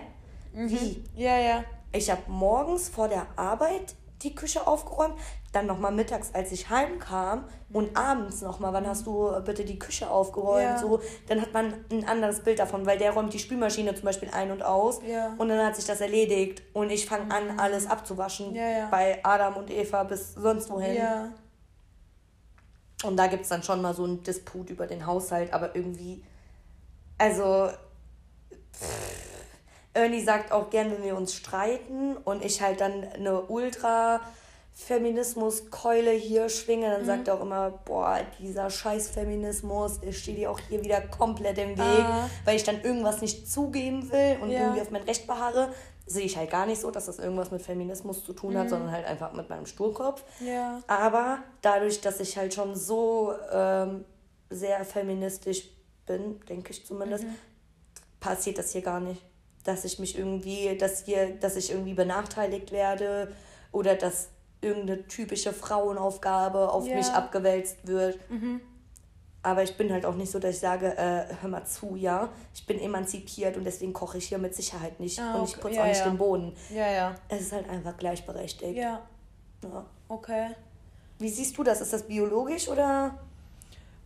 [0.53, 0.69] Mhm.
[0.69, 1.03] Wie?
[1.15, 1.63] Ja, ja.
[1.93, 5.15] Ich habe morgens vor der Arbeit die Küche aufgeräumt,
[5.51, 10.09] dann nochmal mittags, als ich heimkam und abends nochmal, wann hast du bitte die Küche
[10.09, 10.63] aufgeräumt?
[10.63, 10.77] Ja.
[10.77, 14.29] So, dann hat man ein anderes Bild davon, weil der räumt die Spülmaschine zum Beispiel
[14.31, 15.33] ein und aus ja.
[15.37, 17.59] und dann hat sich das erledigt und ich fange an, mhm.
[17.59, 21.01] alles abzuwaschen ja, bei Adam und Eva bis sonst wohin.
[23.03, 26.23] Und da gibt es dann schon mal so einen Disput über den Haushalt, aber irgendwie,
[27.17, 27.69] also,
[28.73, 29.21] pff,
[29.93, 34.21] Ernie sagt auch gern, wenn wir uns streiten und ich halt dann eine ultra
[34.73, 37.05] Feminismus-Keule hier schwinge, dann mhm.
[37.05, 41.57] sagt er auch immer, boah, dieser scheiß Feminismus, der steht dir auch hier wieder komplett
[41.57, 42.29] im Weg, ah.
[42.45, 44.61] weil ich dann irgendwas nicht zugeben will und ja.
[44.61, 45.73] irgendwie auf mein Recht beharre.
[46.05, 48.69] Sehe ich halt gar nicht so, dass das irgendwas mit Feminismus zu tun hat, mhm.
[48.69, 50.23] sondern halt einfach mit meinem Sturkopf.
[50.39, 50.81] Ja.
[50.87, 54.03] Aber dadurch, dass ich halt schon so ähm,
[54.49, 55.69] sehr feministisch
[56.05, 57.35] bin, denke ich zumindest, mhm.
[58.19, 59.21] passiert das hier gar nicht.
[59.63, 63.31] Dass ich mich irgendwie, dass hier, dass ich irgendwie benachteiligt werde
[63.71, 64.29] oder dass
[64.61, 66.95] irgendeine typische Frauenaufgabe auf ja.
[66.95, 68.19] mich abgewälzt wird.
[68.29, 68.61] Mhm.
[69.43, 72.29] Aber ich bin halt auch nicht so, dass ich sage, äh, hör mal zu, ja,
[72.53, 75.39] ich bin emanzipiert und deswegen koche ich hier mit Sicherheit nicht ah, okay.
[75.39, 76.05] und ich putze ja, auch nicht ja.
[76.05, 76.53] den Boden.
[76.69, 77.15] Ja, ja.
[77.27, 78.77] Es ist halt einfach gleichberechtigt.
[78.77, 79.01] Ja.
[79.63, 79.85] ja.
[80.07, 80.49] Okay.
[81.17, 81.81] Wie siehst du das?
[81.81, 83.15] Ist das biologisch oder?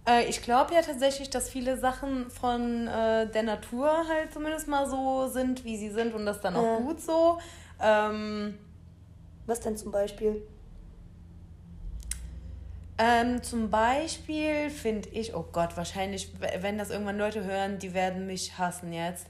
[0.07, 4.89] Äh, ich glaube ja tatsächlich, dass viele Sachen von äh, der Natur halt zumindest mal
[4.89, 7.39] so sind, wie sie sind und das dann auch gut so.
[7.81, 8.57] Ähm,
[9.45, 10.41] Was denn zum Beispiel?
[12.97, 16.31] Ähm, zum Beispiel finde ich, oh Gott, wahrscheinlich,
[16.61, 19.27] wenn das irgendwann Leute hören, die werden mich hassen jetzt.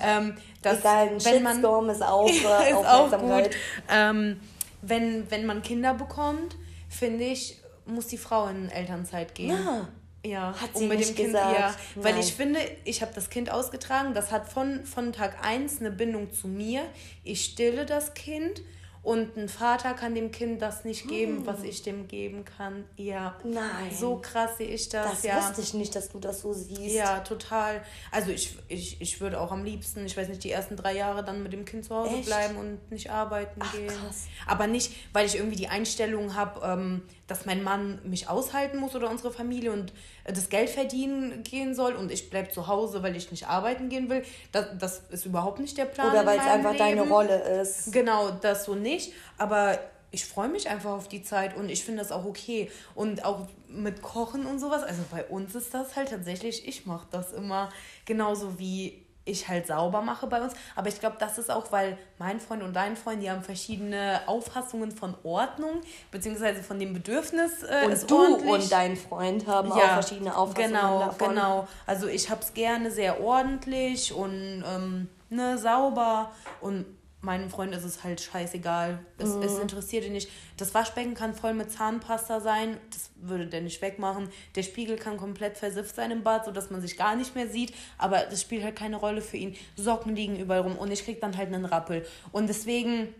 [0.00, 3.50] Ähm, dass, Egal, ein wenn Shitstorm man, ist auch äh, ist auch gut.
[3.90, 4.40] Ähm,
[4.82, 6.56] wenn, wenn man Kinder bekommt,
[6.88, 9.50] finde ich, muss die Frau in Elternzeit gehen.
[9.50, 9.88] Ja.
[10.26, 11.58] Ja, hat sie um mit dem Kind, gesagt.
[11.58, 15.78] Ja, weil ich finde, ich habe das Kind ausgetragen, das hat von, von Tag 1
[15.78, 16.82] eine Bindung zu mir.
[17.22, 18.62] Ich stille das Kind
[19.08, 21.46] und ein Vater kann dem Kind das nicht geben, hm.
[21.46, 22.84] was ich dem geben kann.
[22.98, 23.38] Ja.
[23.42, 23.90] Nein.
[23.98, 25.10] So krass sehe ich das.
[25.10, 25.38] Das ja.
[25.38, 26.94] wusste ich nicht, dass du das so siehst.
[26.94, 27.80] Ja, total.
[28.12, 31.24] Also ich, ich, ich würde auch am liebsten, ich weiß nicht, die ersten drei Jahre
[31.24, 32.26] dann mit dem Kind zu Hause Echt?
[32.26, 33.86] bleiben und nicht arbeiten Ach, gehen.
[33.86, 34.26] Krass.
[34.46, 38.96] Aber nicht, weil ich irgendwie die Einstellung habe, ähm, dass mein Mann mich aushalten muss
[38.96, 39.92] oder unsere Familie und
[40.24, 43.88] äh, das Geld verdienen gehen soll und ich bleibe zu Hause, weil ich nicht arbeiten
[43.88, 44.24] gehen will.
[44.50, 46.10] Das, das ist überhaupt nicht der Plan.
[46.10, 46.96] Oder weil es einfach Leben.
[46.96, 47.92] deine Rolle ist.
[47.92, 49.12] Genau, das so nicht.
[49.36, 49.78] Aber
[50.10, 52.70] ich freue mich einfach auf die Zeit und ich finde das auch okay.
[52.94, 57.06] Und auch mit Kochen und sowas, also bei uns ist das halt tatsächlich, ich mache
[57.10, 57.68] das immer
[58.06, 60.54] genauso wie ich halt sauber mache bei uns.
[60.74, 64.20] Aber ich glaube, das ist auch, weil mein Freund und dein Freund, die haben verschiedene
[64.26, 67.62] Auffassungen von Ordnung, beziehungsweise von dem Bedürfnis.
[67.62, 68.50] Äh, und du ordentlich.
[68.50, 71.28] und dein Freund haben ja, auch verschiedene Auffassungen genau, davon.
[71.30, 76.84] Genau, also ich habe es gerne sehr ordentlich und ähm, ne, sauber und
[77.20, 79.00] meinem Freund ist es halt scheißegal.
[79.18, 79.42] Es, mhm.
[79.42, 80.30] es interessiert ihn nicht.
[80.56, 82.78] Das Waschbecken kann voll mit Zahnpasta sein.
[82.90, 84.28] Das würde der nicht wegmachen.
[84.54, 87.74] Der Spiegel kann komplett versifft sein im Bad, sodass man sich gar nicht mehr sieht.
[87.98, 89.56] Aber das spielt halt keine Rolle für ihn.
[89.76, 92.06] Socken liegen überall rum und ich krieg dann halt einen Rappel.
[92.30, 93.12] Und deswegen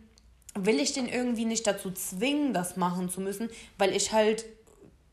[0.54, 4.44] will ich den irgendwie nicht dazu zwingen, das machen zu müssen, weil ich halt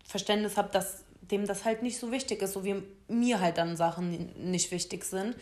[0.06, 3.76] Verständnis habe, dass dem das halt nicht so wichtig ist, so wie mir halt dann
[3.76, 5.36] Sachen nicht wichtig sind.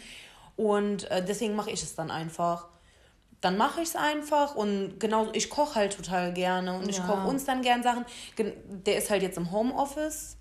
[0.56, 2.68] Und äh, deswegen mache ich es dann einfach
[3.44, 7.06] dann mache ich es einfach und genau, ich koche halt total gerne und ich ja.
[7.06, 8.06] koche uns dann gern Sachen.
[8.38, 10.38] Der ist halt jetzt im Homeoffice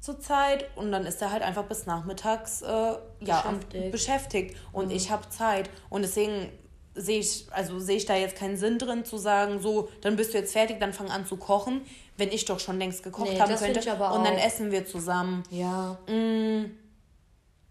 [0.00, 3.90] zurzeit und dann ist er halt einfach bis nachmittags äh, ja, beschäftigt.
[3.90, 4.92] beschäftigt und mhm.
[4.92, 6.52] ich habe Zeit und deswegen
[6.94, 10.32] sehe ich, also sehe ich da jetzt keinen Sinn drin zu sagen, so, dann bist
[10.32, 11.82] du jetzt fertig, dann fang an zu kochen,
[12.16, 13.80] wenn ich doch schon längst gekocht nee, haben könnte.
[13.80, 15.42] und dann essen wir zusammen.
[15.50, 15.98] Ja.
[16.06, 16.70] Mm.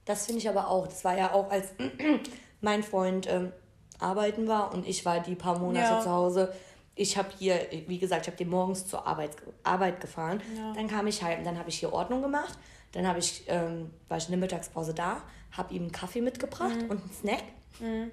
[0.03, 0.85] Das finde ich aber auch.
[0.85, 1.69] Das war ja auch als
[2.61, 3.51] mein Freund ähm,
[3.99, 6.01] arbeiten war und ich war die paar Monate ja.
[6.01, 6.53] zu Hause.
[6.95, 9.31] Ich habe hier, wie gesagt, ich habe den morgens zur Arbeit,
[9.63, 10.41] Arbeit gefahren.
[10.58, 10.73] Ja.
[10.73, 12.58] Dann kam ich heim, dann habe ich hier Ordnung gemacht.
[12.93, 16.77] Dann habe ich, ähm, war ich in der Mittagspause da, habe ihm einen Kaffee mitgebracht
[16.81, 16.89] mhm.
[16.89, 17.43] und einen Snack.
[17.79, 18.12] Mhm.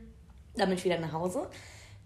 [0.57, 1.49] Dann bin ich wieder nach Hause.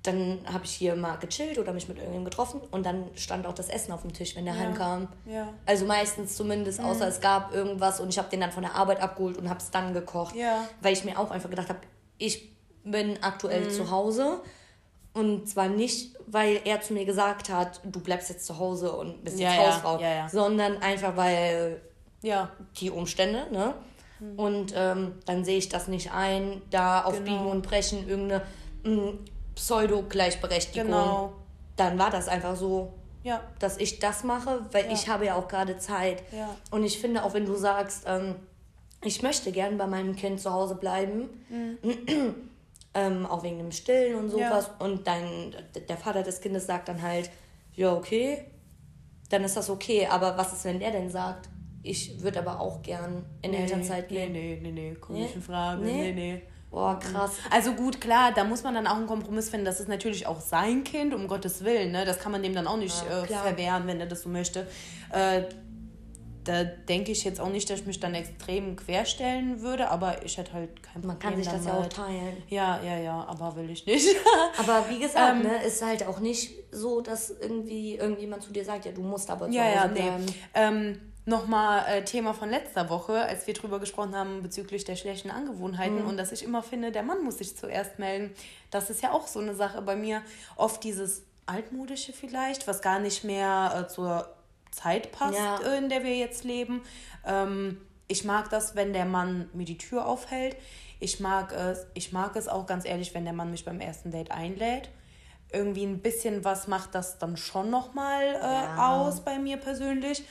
[0.02, 3.54] Dann habe ich hier mal gechillt oder mich mit irgendjemandem getroffen und dann stand auch
[3.54, 4.60] das Essen auf dem Tisch, wenn der ja.
[4.60, 5.08] heimkam.
[5.24, 5.52] Ja.
[5.64, 7.10] Also meistens zumindest, außer mhm.
[7.10, 9.70] es gab irgendwas und ich habe den dann von der Arbeit abgeholt und habe es
[9.70, 10.36] dann gekocht.
[10.36, 10.68] Ja.
[10.82, 11.80] Weil ich mir auch einfach gedacht habe,
[12.18, 12.55] ich
[12.90, 13.70] bin aktuell mhm.
[13.70, 14.40] zu Hause.
[15.12, 19.24] Und zwar nicht, weil er zu mir gesagt hat, du bleibst jetzt zu Hause und
[19.24, 21.80] bist jetzt ja, Hausfrau, ja, ja, sondern einfach weil
[22.22, 22.50] ja.
[22.78, 23.74] die Umstände, ne?
[24.20, 24.38] Mhm.
[24.38, 27.24] Und ähm, dann sehe ich das nicht ein, da auf genau.
[27.24, 28.42] Biegen und Brechen irgendeine
[28.84, 29.18] mm,
[29.54, 30.86] Pseudo-Gleichberechtigung.
[30.86, 31.32] Genau.
[31.76, 33.42] Dann war das einfach so, ja.
[33.58, 36.22] dass ich das mache, weil ich habe ja auch gerade Zeit.
[36.70, 38.36] Und ich finde, auch wenn du sagst, ähm,
[39.02, 41.78] ich möchte gern bei meinem Kind zu Hause bleiben, mhm.
[42.96, 44.70] ähm, auch wegen dem Stillen und sowas.
[44.78, 44.86] Ja.
[44.86, 45.54] Und dann
[45.88, 47.30] der Vater des Kindes sagt dann halt,
[47.74, 48.46] ja, okay,
[49.28, 50.06] dann ist das okay.
[50.06, 51.50] Aber was ist, wenn der denn sagt,
[51.82, 54.32] ich würde aber auch gern in nee, Elternzeit gehen?
[54.32, 55.44] Nee, nee, nee, nee, komische nee?
[55.44, 55.84] Frage.
[55.84, 56.12] Nee, nee.
[56.12, 56.42] nee.
[56.70, 57.36] Boah, krass.
[57.50, 59.64] Also gut, klar, da muss man dann auch einen Kompromiss finden.
[59.64, 61.92] Das ist natürlich auch sein Kind, um Gottes Willen.
[61.92, 62.04] Ne?
[62.04, 64.66] Das kann man dem dann auch nicht ja, äh, verwehren, wenn er das so möchte.
[65.12, 65.42] Äh,
[66.46, 70.38] da denke ich jetzt auch nicht, dass ich mich dann extrem querstellen würde, aber ich
[70.38, 71.08] hätte halt kein Problem.
[71.08, 72.42] Man kann sich das ja auch teilen.
[72.48, 74.08] Ja, ja, ja, aber will ich nicht.
[74.58, 78.64] aber wie gesagt, ähm, ne, ist halt auch nicht so, dass irgendwie irgendjemand zu dir
[78.64, 80.24] sagt, ja, du musst aber zu ja, Hause ja, bleiben.
[80.24, 80.34] Nee.
[80.54, 85.32] Ähm, Nochmal äh, Thema von letzter Woche, als wir drüber gesprochen haben bezüglich der schlechten
[85.32, 86.08] Angewohnheiten mhm.
[86.08, 88.32] und dass ich immer finde, der Mann muss sich zuerst melden.
[88.70, 90.22] Das ist ja auch so eine Sache bei mir.
[90.54, 94.35] Oft dieses altmodische vielleicht, was gar nicht mehr äh, zur
[94.70, 95.56] Zeit passt, ja.
[95.74, 96.82] in der wir jetzt leben.
[97.24, 100.56] Ähm, ich mag das, wenn der Mann mir die Tür aufhält.
[101.00, 104.10] Ich mag es, ich mag es auch ganz ehrlich, wenn der Mann mich beim ersten
[104.10, 104.88] Date einlädt.
[105.52, 108.90] Irgendwie ein bisschen was macht das dann schon nochmal äh, ja.
[108.90, 110.24] aus bei mir persönlich.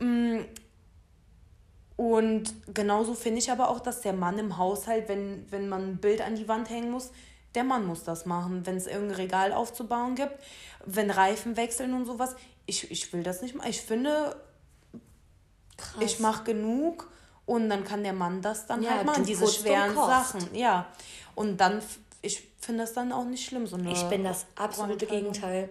[0.00, 0.40] Mm.
[1.96, 5.96] Und genauso finde ich aber auch, dass der Mann im Haushalt, wenn, wenn man ein
[5.98, 7.12] Bild an die Wand hängen muss,
[7.54, 8.66] der Mann muss das machen.
[8.66, 10.34] Wenn es irgendein Regal aufzubauen gibt,
[10.84, 12.36] wenn Reifen wechseln und sowas.
[12.66, 13.68] Ich, ich will das nicht machen.
[13.68, 14.36] Ich finde,
[15.76, 16.02] Krass.
[16.02, 17.10] ich mache genug
[17.46, 20.54] und dann kann der Mann das dann ja, halt machen, diese schweren Sachen.
[20.54, 20.86] Ja.
[21.34, 21.82] Und dann,
[22.22, 23.66] ich finde das dann auch nicht schlimm.
[23.66, 25.68] So eine ich bin das absolute Gegenteil.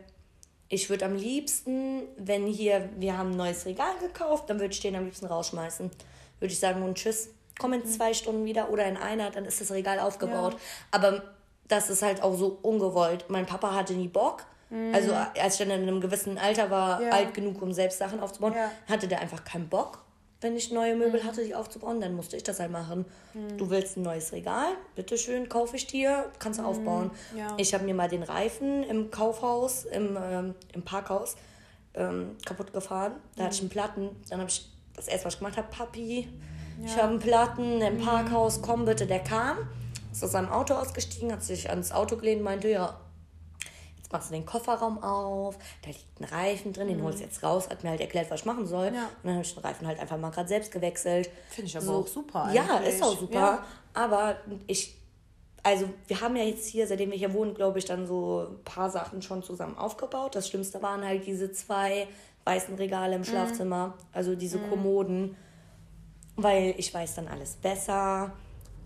[0.68, 4.80] Ich würde am liebsten, wenn hier, wir haben ein neues Regal gekauft, dann würde ich
[4.82, 5.90] den am liebsten rausschmeißen.
[6.40, 7.86] Würde ich sagen, und tschüss, komm in mhm.
[7.86, 10.54] zwei Stunden wieder oder in einer, dann ist das Regal aufgebaut.
[10.54, 10.60] Ja.
[10.92, 11.24] Aber
[11.70, 13.26] das ist halt auch so ungewollt.
[13.30, 14.44] Mein Papa hatte nie Bock.
[14.70, 14.94] Mhm.
[14.94, 17.12] Also als ich dann in einem gewissen Alter war, ja.
[17.12, 18.70] alt genug, um selbst Sachen aufzubauen, ja.
[18.90, 20.00] hatte der einfach keinen Bock.
[20.42, 21.28] Wenn ich neue Möbel mhm.
[21.28, 23.06] hatte, die aufzubauen, dann musste ich das halt machen.
[23.34, 23.58] Mhm.
[23.58, 24.70] Du willst ein neues Regal?
[24.96, 26.70] Bitteschön, kaufe ich dir, kannst du mhm.
[26.70, 27.12] aufbauen.
[27.36, 27.48] Ja.
[27.58, 31.36] Ich habe mir mal den Reifen im Kaufhaus, im, ähm, im Parkhaus,
[31.94, 33.14] ähm, kaputt gefahren.
[33.36, 34.10] Da hatte ich einen Platten.
[34.30, 36.28] Dann habe ich das erste, was ich gemacht habe, Papi,
[36.86, 39.58] ich habe einen Platten im Parkhaus, komm bitte, der kam
[40.20, 43.00] ist aus seinem Auto ausgestiegen, hat sich ans Auto gelehnt und meinte, ja,
[43.98, 47.04] jetzt machst du den Kofferraum auf, da liegt ein Reifen drin, den mhm.
[47.04, 48.88] holst du jetzt raus, hat mir halt erklärt, was ich machen soll.
[48.88, 49.06] Ja.
[49.06, 51.30] Und dann habe ich den Reifen halt einfach mal gerade selbst gewechselt.
[51.50, 52.44] Finde ich aber so, auch super.
[52.44, 52.56] Eigentlich.
[52.56, 53.34] Ja, ist auch super.
[53.34, 53.66] Ja.
[53.94, 54.36] Aber
[54.68, 54.96] ich,
[55.64, 58.64] also wir haben ja jetzt hier, seitdem wir hier wohnen, glaube ich, dann so ein
[58.64, 60.36] paar Sachen schon zusammen aufgebaut.
[60.36, 62.08] Das Schlimmste waren halt diese zwei
[62.44, 63.26] weißen Regale im mhm.
[63.26, 64.70] Schlafzimmer, also diese mhm.
[64.70, 65.38] Kommoden,
[66.36, 68.34] weil ich weiß dann alles besser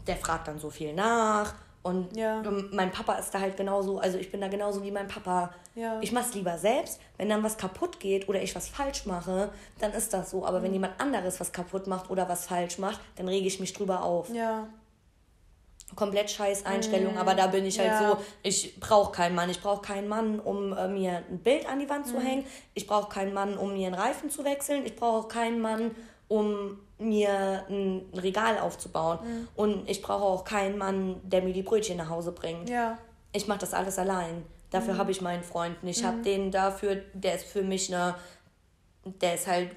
[0.08, 1.54] der fragt dann so viel nach.
[1.84, 2.42] Und ja.
[2.72, 5.54] mein Papa ist da halt genauso, also ich bin da genauso wie mein Papa.
[5.76, 6.00] Ja.
[6.00, 7.02] Ich mach's lieber selbst.
[7.18, 10.46] Wenn dann was kaputt geht oder ich was falsch mache, dann ist das so.
[10.46, 10.63] Aber mhm.
[10.63, 14.04] wenn jemand anderes was kaputt macht oder was falsch macht, dann rege ich mich drüber
[14.04, 14.30] auf.
[14.30, 14.68] Ja.
[15.95, 17.19] Komplett scheiß Einstellung, mhm.
[17.19, 18.12] aber da bin ich halt ja.
[18.12, 19.49] so, ich brauche keinen Mann.
[19.49, 22.12] Ich brauche keinen Mann, um äh, mir ein Bild an die Wand mhm.
[22.12, 22.45] zu hängen.
[22.73, 24.86] Ich brauche keinen Mann, um mir einen Reifen zu wechseln.
[24.86, 25.91] Ich brauche keinen Mann,
[26.27, 29.19] um mir ein Regal aufzubauen.
[29.23, 29.47] Mhm.
[29.56, 32.69] Und ich brauche auch keinen Mann, der mir die Brötchen nach Hause bringt.
[32.69, 32.97] Ja.
[33.34, 34.43] Ich mache das alles allein.
[34.71, 34.97] Dafür mhm.
[34.97, 35.99] habe ich meinen Freund nicht.
[35.99, 38.15] Ich habe den dafür, der ist für mich eine,
[39.06, 39.75] der ist halt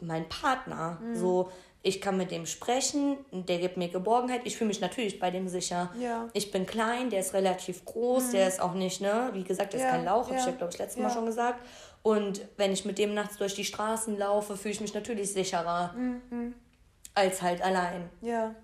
[0.00, 0.98] mein Partner.
[1.00, 1.16] Mhm.
[1.16, 1.50] So,
[1.86, 4.40] ich kann mit dem sprechen, der gibt mir Geborgenheit.
[4.44, 5.92] Ich fühle mich natürlich bei dem sicher.
[6.00, 6.30] Ja.
[6.32, 8.32] Ich bin klein, der ist relativ groß, mhm.
[8.32, 9.86] der ist auch nicht, ne, wie gesagt, der ja.
[9.86, 10.30] ist kein Lauch, ja.
[10.30, 11.60] habe ich ja, glaube ich, letztes Mal schon gesagt.
[12.02, 15.92] Und wenn ich mit dem nachts durch die Straßen laufe, fühle ich mich natürlich sicherer
[15.92, 16.54] mhm.
[17.14, 18.08] als halt allein.
[18.22, 18.54] Ja.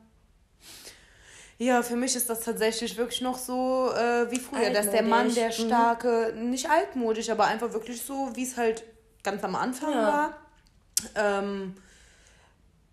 [1.59, 4.83] Ja, für mich ist das tatsächlich wirklich noch so äh, wie früher, altmodisch.
[4.83, 5.53] dass der Mann, der mhm.
[5.53, 6.49] starke, mhm.
[6.49, 8.83] nicht altmodisch, aber einfach wirklich so, wie es halt
[9.23, 10.39] ganz am Anfang war.
[11.15, 11.75] Ähm,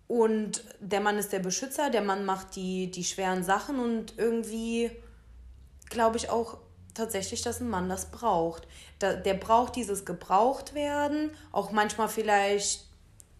[0.08, 4.90] und der Mann ist der Beschützer, der Mann macht die, die schweren Sachen und irgendwie
[5.90, 6.58] glaube ich auch
[6.94, 8.66] tatsächlich, dass ein Mann das braucht.
[8.98, 12.87] Da, der braucht dieses Gebrauchtwerden, auch manchmal vielleicht,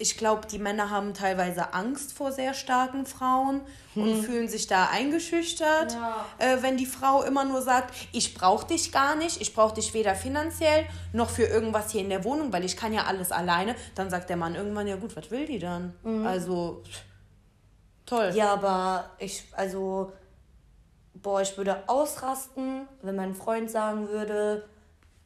[0.01, 3.63] ich glaube, die Männer haben teilweise Angst vor sehr starken Frauen
[3.95, 4.03] hm.
[4.03, 6.25] und fühlen sich da eingeschüchtert, ja.
[6.39, 9.95] äh, wenn die Frau immer nur sagt, ich brauche dich gar nicht, ich brauche dich
[9.95, 13.75] weder finanziell noch für irgendwas hier in der Wohnung, weil ich kann ja alles alleine.
[13.97, 15.95] Dann sagt der Mann irgendwann, ja gut, was will die dann?
[16.05, 16.25] Mhm.
[16.25, 16.85] Also,
[18.07, 18.31] toll.
[18.35, 20.13] Ja, aber ich, also
[21.15, 24.65] boah, ich würde ausrasten, wenn mein Freund sagen würde,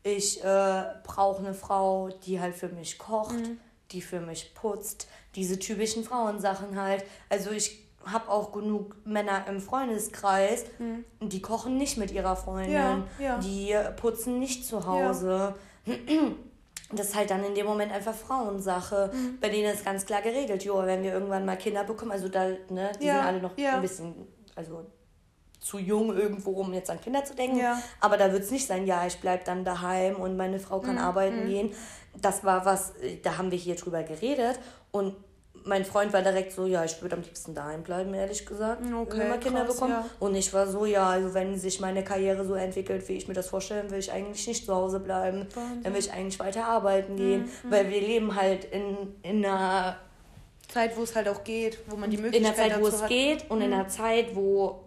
[0.03, 3.61] ich äh, brauche eine Frau, die halt für mich kocht, mhm.
[3.93, 7.05] Die für mich putzt, diese typischen Frauensachen halt.
[7.29, 11.05] Also ich habe auch genug Männer im Freundeskreis, mhm.
[11.21, 13.39] die kochen nicht mit ihrer Freundin, ja, ja.
[13.39, 15.55] die putzen nicht zu Hause.
[15.87, 15.95] Ja.
[16.95, 19.11] Das ist halt dann in dem Moment einfach Frauensache.
[19.15, 19.39] Mhm.
[19.41, 22.49] Bei denen ist ganz klar geregelt, jo, wenn wir irgendwann mal Kinder bekommen, also da,
[22.69, 24.15] ne, die sind alle noch ein bisschen,
[24.55, 24.85] also
[25.63, 27.59] zu jung irgendwo, um jetzt an Kinder zu denken.
[27.59, 27.81] Ja.
[28.01, 30.97] Aber da wird es nicht sein, ja, ich bleibe dann daheim und meine Frau kann
[30.97, 31.03] mhm.
[31.03, 31.49] arbeiten mhm.
[31.49, 31.75] gehen.
[32.21, 34.59] Das war was, da haben wir hier drüber geredet
[34.91, 35.15] und
[35.65, 39.19] mein Freund war direkt so, ja, ich würde am liebsten daheim bleiben, ehrlich gesagt, okay,
[39.19, 39.93] wenn wir Kinder krass, bekommen.
[39.93, 40.07] Ja.
[40.19, 43.35] Und ich war so, ja, also wenn sich meine Karriere so entwickelt, wie ich mir
[43.35, 45.47] das vorstelle, will ich eigentlich nicht zu Hause bleiben.
[45.55, 45.83] Wahnsinn.
[45.85, 47.71] Dann will ich eigentlich weiter arbeiten gehen, mhm.
[47.71, 49.97] weil wir leben halt in, in einer
[50.69, 52.67] Zeit, wo es halt auch geht, wo man die Möglichkeit hat.
[52.67, 53.09] In einer Zeit, wo es hat.
[53.09, 53.65] geht und mhm.
[53.65, 54.81] in einer Zeit, wo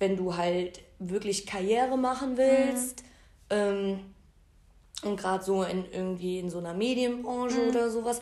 [0.00, 3.04] wenn du halt wirklich Karriere machen willst
[3.50, 3.56] mhm.
[3.56, 4.00] ähm,
[5.02, 7.68] und gerade so in irgendwie in so einer Medienbranche mhm.
[7.68, 8.20] oder sowas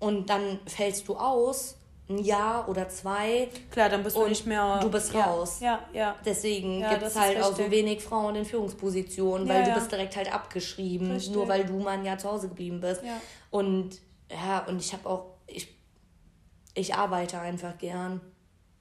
[0.00, 1.76] und dann fällst du aus
[2.08, 3.48] ein Jahr oder zwei.
[3.70, 4.80] Klar, dann bist du nicht mehr.
[4.80, 5.60] Du bist ja, raus.
[5.60, 6.16] Ja, ja.
[6.24, 9.92] Deswegen ja, gibt es halt auch so wenig Frauen in Führungspositionen, weil ja, du bist
[9.92, 11.32] direkt halt abgeschrieben, richtig.
[11.32, 13.04] nur weil du mal ein Jahr zu Hause geblieben bist.
[13.04, 13.20] Ja.
[13.50, 15.68] Und ja, und ich habe auch, ich
[16.74, 18.20] ich arbeite einfach gern.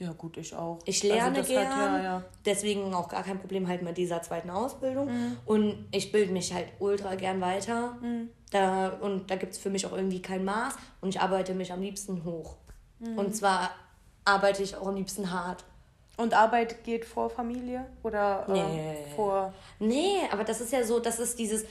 [0.02, 0.80] Ja, gut, ich auch.
[0.86, 1.76] Ich lerne also gern.
[1.76, 2.24] Hat, ja, ja.
[2.46, 5.08] Deswegen auch gar kein Problem halt mit dieser zweiten Ausbildung.
[5.08, 5.38] Mhm.
[5.46, 7.98] Und ich bilde mich halt ultra gern weiter.
[8.02, 8.30] Mhm.
[8.52, 10.76] Da, und da gibt es für mich auch irgendwie kein Maß.
[11.02, 12.56] Und ich arbeite mich am liebsten hoch.
[13.00, 13.18] Mhm.
[13.18, 13.72] Und zwar
[14.24, 15.66] arbeite ich auch am liebsten hart.
[16.16, 17.86] Und Arbeit geht vor Familie?
[18.04, 18.92] Oder nee.
[18.92, 19.54] äh, vor.
[19.80, 21.66] Nee, aber das ist ja so, das ist dieses.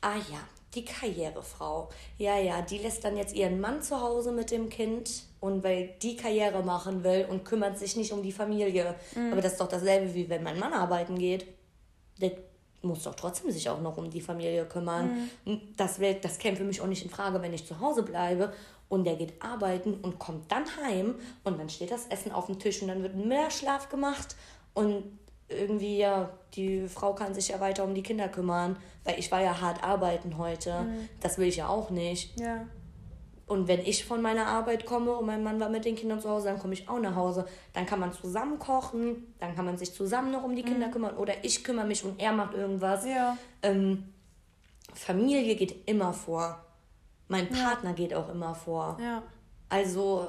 [0.00, 0.38] Ah ja,
[0.76, 1.88] die Karrierefrau.
[2.18, 5.10] Ja, ja, die lässt dann jetzt ihren Mann zu Hause mit dem Kind
[5.40, 8.94] und weil die Karriere machen will und kümmert sich nicht um die Familie.
[9.14, 9.32] Mhm.
[9.32, 11.46] Aber das ist doch dasselbe, wie wenn mein Mann arbeiten geht.
[12.20, 12.32] Der
[12.82, 15.28] muss doch trotzdem sich auch noch um die Familie kümmern.
[15.44, 15.60] Mhm.
[15.76, 18.52] Das, wär, das käme für mich auch nicht in Frage, wenn ich zu Hause bleibe
[18.88, 22.58] und der geht arbeiten und kommt dann heim und dann steht das Essen auf dem
[22.58, 24.36] Tisch und dann wird mehr Schlaf gemacht
[24.74, 25.04] und
[25.48, 29.40] irgendwie, ja, die Frau kann sich ja weiter um die Kinder kümmern, weil ich war
[29.40, 30.82] ja hart arbeiten heute.
[30.82, 31.08] Mhm.
[31.20, 32.38] Das will ich ja auch nicht.
[32.40, 32.66] Ja.
[33.46, 36.28] Und wenn ich von meiner Arbeit komme und mein Mann war mit den Kindern zu
[36.28, 37.46] Hause, dann komme ich auch nach Hause.
[37.74, 40.92] Dann kann man zusammen kochen, dann kann man sich zusammen noch um die Kinder mhm.
[40.92, 43.06] kümmern oder ich kümmere mich und er macht irgendwas.
[43.06, 43.38] Ja.
[43.62, 44.12] Ähm,
[44.94, 46.64] Familie geht immer vor.
[47.28, 47.96] Mein Partner ja.
[47.96, 48.98] geht auch immer vor.
[49.00, 49.22] Ja.
[49.68, 50.26] Also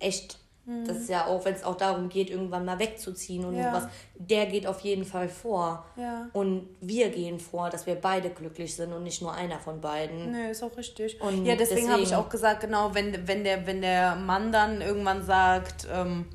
[0.00, 0.38] echt
[0.84, 3.72] das ist ja auch, wenn es auch darum geht, irgendwann mal wegzuziehen und ja.
[3.72, 3.86] was,
[4.16, 5.84] der geht auf jeden Fall vor.
[5.96, 6.28] Ja.
[6.32, 10.32] Und wir gehen vor, dass wir beide glücklich sind und nicht nur einer von beiden.
[10.32, 11.20] Nee, ist auch richtig.
[11.20, 14.50] Und ja, deswegen, deswegen habe ich auch gesagt, genau, wenn, wenn, der, wenn der Mann
[14.50, 16.26] dann irgendwann sagt, ähm,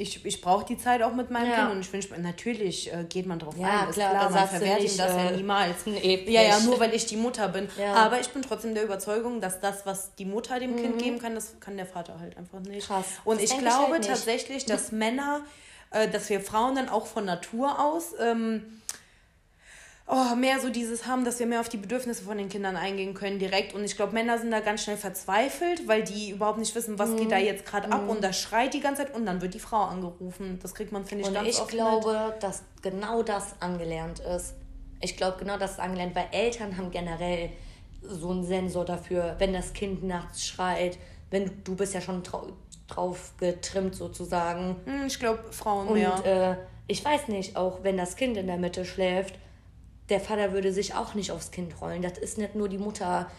[0.00, 1.56] ich, ich brauche die Zeit auch mit meinem ja.
[1.56, 3.88] Kind und ich wünsche natürlich äh, geht man drauf ja, ein.
[3.90, 5.76] Ist klar, klar man verwehrt ihm das äh, ja niemals.
[6.30, 7.68] Ja, ja, nur weil ich die Mutter bin.
[7.78, 7.94] Ja.
[7.94, 10.76] Aber ich bin trotzdem der Überzeugung, dass das, was die Mutter dem mhm.
[10.76, 12.86] Kind geben kann, das kann der Vater halt einfach nicht.
[12.86, 13.04] Krass.
[13.24, 15.42] Und das ich glaube ich halt tatsächlich, dass Männer,
[15.90, 18.79] äh, dass wir Frauen dann auch von Natur aus ähm,
[20.10, 23.14] oh, mehr so dieses haben, dass wir mehr auf die Bedürfnisse von den Kindern eingehen
[23.14, 23.74] können direkt.
[23.74, 27.10] Und ich glaube, Männer sind da ganz schnell verzweifelt, weil die überhaupt nicht wissen, was
[27.10, 27.16] mhm.
[27.18, 27.44] geht da mhm.
[27.44, 27.92] jetzt gerade mhm.
[27.92, 28.08] ab.
[28.08, 30.58] Und da schreit die ganze Zeit und dann wird die Frau angerufen.
[30.60, 32.42] Das kriegt man, finde ich, und ganz ich oft glaube, mit.
[32.42, 34.54] dass genau das angelernt ist.
[35.00, 37.50] Ich glaube, genau das ist angelernt, weil Eltern haben generell
[38.02, 40.98] so einen Sensor dafür, wenn das Kind nachts schreit,
[41.30, 42.22] wenn du bist ja schon
[42.88, 44.76] drauf getrimmt sozusagen.
[44.84, 46.24] Hm, ich glaube, Frauen und, mehr.
[46.24, 46.56] Äh,
[46.86, 49.36] ich weiß nicht, auch wenn das Kind in der Mitte schläft,
[50.10, 52.02] der Vater würde sich auch nicht aufs Kind rollen.
[52.02, 53.30] Das ist nicht nur die Mutter,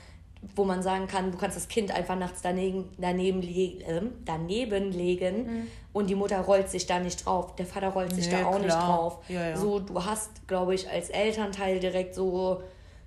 [0.55, 5.43] wo man sagen kann, du kannst das Kind einfach nachts daneben, daneben, äh, daneben legen
[5.43, 5.67] mhm.
[5.93, 7.55] und die Mutter rollt sich da nicht drauf.
[7.55, 8.61] Der Vater rollt sich nee, da auch klar.
[8.61, 9.19] nicht drauf.
[9.27, 9.57] Ja, ja.
[9.57, 12.63] So, du hast, glaube ich, als Elternteil direkt so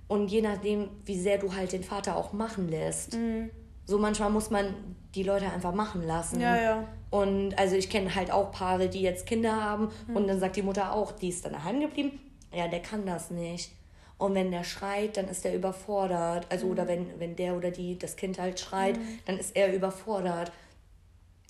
[0.06, 3.16] und je nachdem, wie sehr du halt den Vater auch machen lässt.
[3.16, 3.50] Mhm.
[3.86, 4.74] So manchmal muss man
[5.14, 6.40] die Leute einfach machen lassen.
[6.40, 6.84] Ja, ja.
[7.10, 10.16] Und also ich kenne halt auch Paare, die jetzt Kinder haben mhm.
[10.16, 12.20] und dann sagt die Mutter auch, die ist dann daheim geblieben
[12.55, 13.72] ja, der kann das nicht.
[14.16, 16.46] Und wenn der schreit, dann ist er überfordert.
[16.50, 16.72] Also, mhm.
[16.72, 19.18] oder wenn, wenn der oder die das Kind halt schreit, mhm.
[19.26, 20.52] dann ist er überfordert.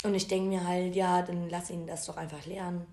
[0.02, 2.86] Und ich denke mir halt, ja, dann lass ihn das doch einfach lernen.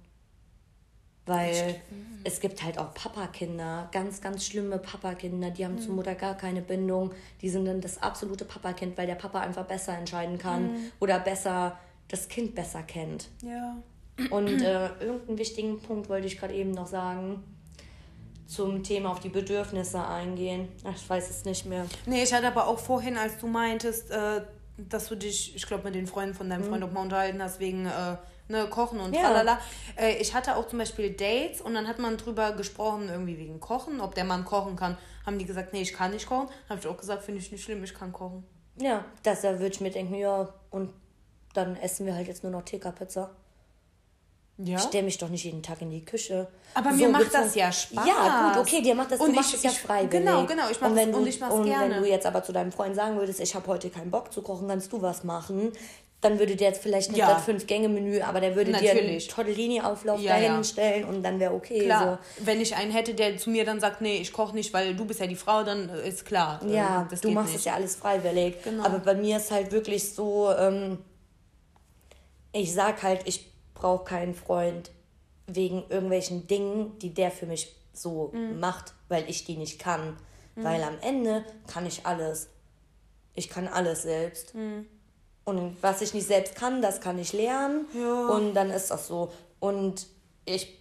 [1.25, 2.21] Weil mhm.
[2.23, 5.97] es gibt halt auch Papakinder, ganz, ganz schlimme Papakinder, die haben zur mhm.
[5.97, 7.11] Mutter gar keine Bindung.
[7.41, 10.91] Die sind dann das absolute Papakind, weil der Papa einfach besser entscheiden kann mhm.
[10.99, 13.29] oder besser das Kind besser kennt.
[13.41, 13.77] Ja.
[14.31, 17.43] Und äh, irgendeinen wichtigen Punkt wollte ich gerade eben noch sagen
[18.51, 20.67] zum Thema auf die Bedürfnisse eingehen.
[20.83, 21.85] Ach, ich weiß es nicht mehr.
[22.05, 24.41] Nee, ich hatte aber auch vorhin, als du meintest, äh,
[24.77, 26.69] dass du dich, ich glaube, mit den Freunden von deinem mhm.
[26.69, 28.17] Freund auch mal unterhalten hast, wegen äh,
[28.49, 29.21] ne, Kochen und ja.
[29.21, 29.57] tralala.
[29.95, 33.61] Äh, ich hatte auch zum Beispiel Dates und dann hat man drüber gesprochen, irgendwie wegen
[33.61, 34.97] Kochen, ob der Mann kochen kann.
[35.25, 36.49] Haben die gesagt, nee, ich kann nicht kochen.
[36.67, 38.43] Habe ich auch gesagt, finde ich nicht schlimm, ich kann kochen.
[38.75, 40.93] Ja, das da würde ich mir denken, ja, und
[41.53, 43.31] dann essen wir halt jetzt nur noch TK-Pizza.
[44.57, 44.77] Ja?
[44.77, 46.47] Ich stelle mich doch nicht jeden Tag in die Küche.
[46.73, 48.05] Aber so mir macht das ja Spaß.
[48.05, 50.11] Ja, gut, okay, dir macht das, und du machst es ja freiwillig.
[50.11, 51.95] Genau, genau, ich mache und, und ich mach's und gerne.
[51.95, 54.41] wenn du jetzt aber zu deinem Freund sagen würdest, ich habe heute keinen Bock zu
[54.41, 55.71] kochen, kannst du was machen,
[56.21, 57.33] dann würde der jetzt vielleicht nicht ja.
[57.33, 58.93] das Fünf-Gänge-Menü, aber der würde Natürlich.
[58.93, 60.63] dir einen Tortellini-Auflauf ja, dahin ja.
[60.63, 61.79] stellen und dann wäre okay.
[61.79, 62.45] Klar, so.
[62.45, 65.05] wenn ich einen hätte, der zu mir dann sagt, nee, ich koche nicht, weil du
[65.05, 66.61] bist ja die Frau, dann ist klar.
[66.67, 68.63] Ja, äh, du machst es ja alles freiwillig.
[68.63, 68.85] Genau.
[68.85, 70.99] Aber bei mir ist halt wirklich so, ähm,
[72.53, 73.50] ich sag halt, ich
[73.81, 74.91] brauche keinen Freund
[75.47, 78.59] wegen irgendwelchen Dingen, die der für mich so mhm.
[78.59, 80.17] macht, weil ich die nicht kann.
[80.55, 80.63] Mhm.
[80.63, 82.49] Weil am Ende kann ich alles.
[83.33, 84.55] Ich kann alles selbst.
[84.55, 84.85] Mhm.
[85.43, 87.85] Und was ich nicht selbst kann, das kann ich lernen.
[87.93, 88.27] Ja.
[88.27, 89.31] Und dann ist das so.
[89.59, 90.07] Und
[90.45, 90.77] ich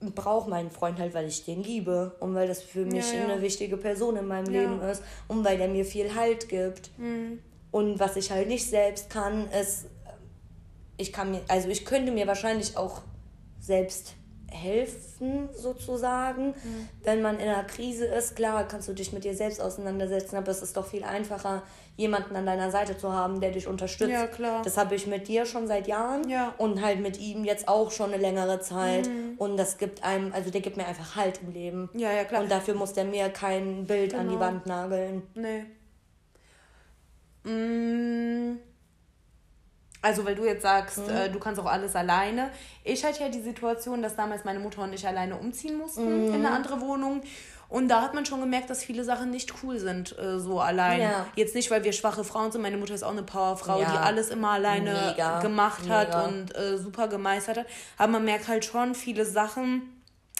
[0.00, 3.24] brauche meinen Freund halt, weil ich den liebe und weil das für mich ja, ja.
[3.24, 6.90] eine wichtige Person in meinem Leben ist und weil er mir viel Halt gibt.
[6.98, 7.40] Mhm.
[7.70, 9.86] Und was ich halt nicht selbst kann, ist,
[10.96, 13.02] ich kann mir, also ich könnte mir wahrscheinlich auch
[13.60, 14.14] selbst
[14.54, 16.48] helfen, sozusagen.
[16.48, 16.88] Mhm.
[17.02, 20.50] Wenn man in einer Krise ist, klar, kannst du dich mit dir selbst auseinandersetzen, aber
[20.50, 21.62] es ist doch viel einfacher,
[21.96, 24.10] jemanden an deiner Seite zu haben, der dich unterstützt.
[24.10, 24.62] Ja, klar.
[24.62, 26.54] Das habe ich mit dir schon seit Jahren ja.
[26.58, 29.08] und halt mit ihm jetzt auch schon eine längere Zeit.
[29.08, 29.34] Mhm.
[29.38, 31.90] Und das gibt einem, also der gibt mir einfach Halt im Leben.
[31.94, 32.42] Ja, ja, klar.
[32.42, 34.22] Und dafür muss der mir kein Bild genau.
[34.22, 34.46] an die genau.
[34.46, 35.22] Wand nageln.
[35.34, 35.64] Nee.
[37.44, 38.56] Mmh.
[40.04, 41.08] Also, weil du jetzt sagst, mhm.
[41.08, 42.50] äh, du kannst auch alles alleine.
[42.84, 46.34] Ich hatte ja die Situation, dass damals meine Mutter und ich alleine umziehen mussten mhm.
[46.34, 47.22] in eine andere Wohnung.
[47.70, 51.00] Und da hat man schon gemerkt, dass viele Sachen nicht cool sind, äh, so allein.
[51.00, 51.26] Ja.
[51.36, 52.60] Jetzt nicht, weil wir schwache Frauen sind.
[52.60, 53.90] Meine Mutter ist auch eine Powerfrau, ja.
[53.90, 55.40] die alles immer alleine Mega.
[55.40, 56.24] gemacht hat Mega.
[56.26, 57.66] und äh, super gemeistert hat.
[57.96, 59.93] Aber man merkt halt schon, viele Sachen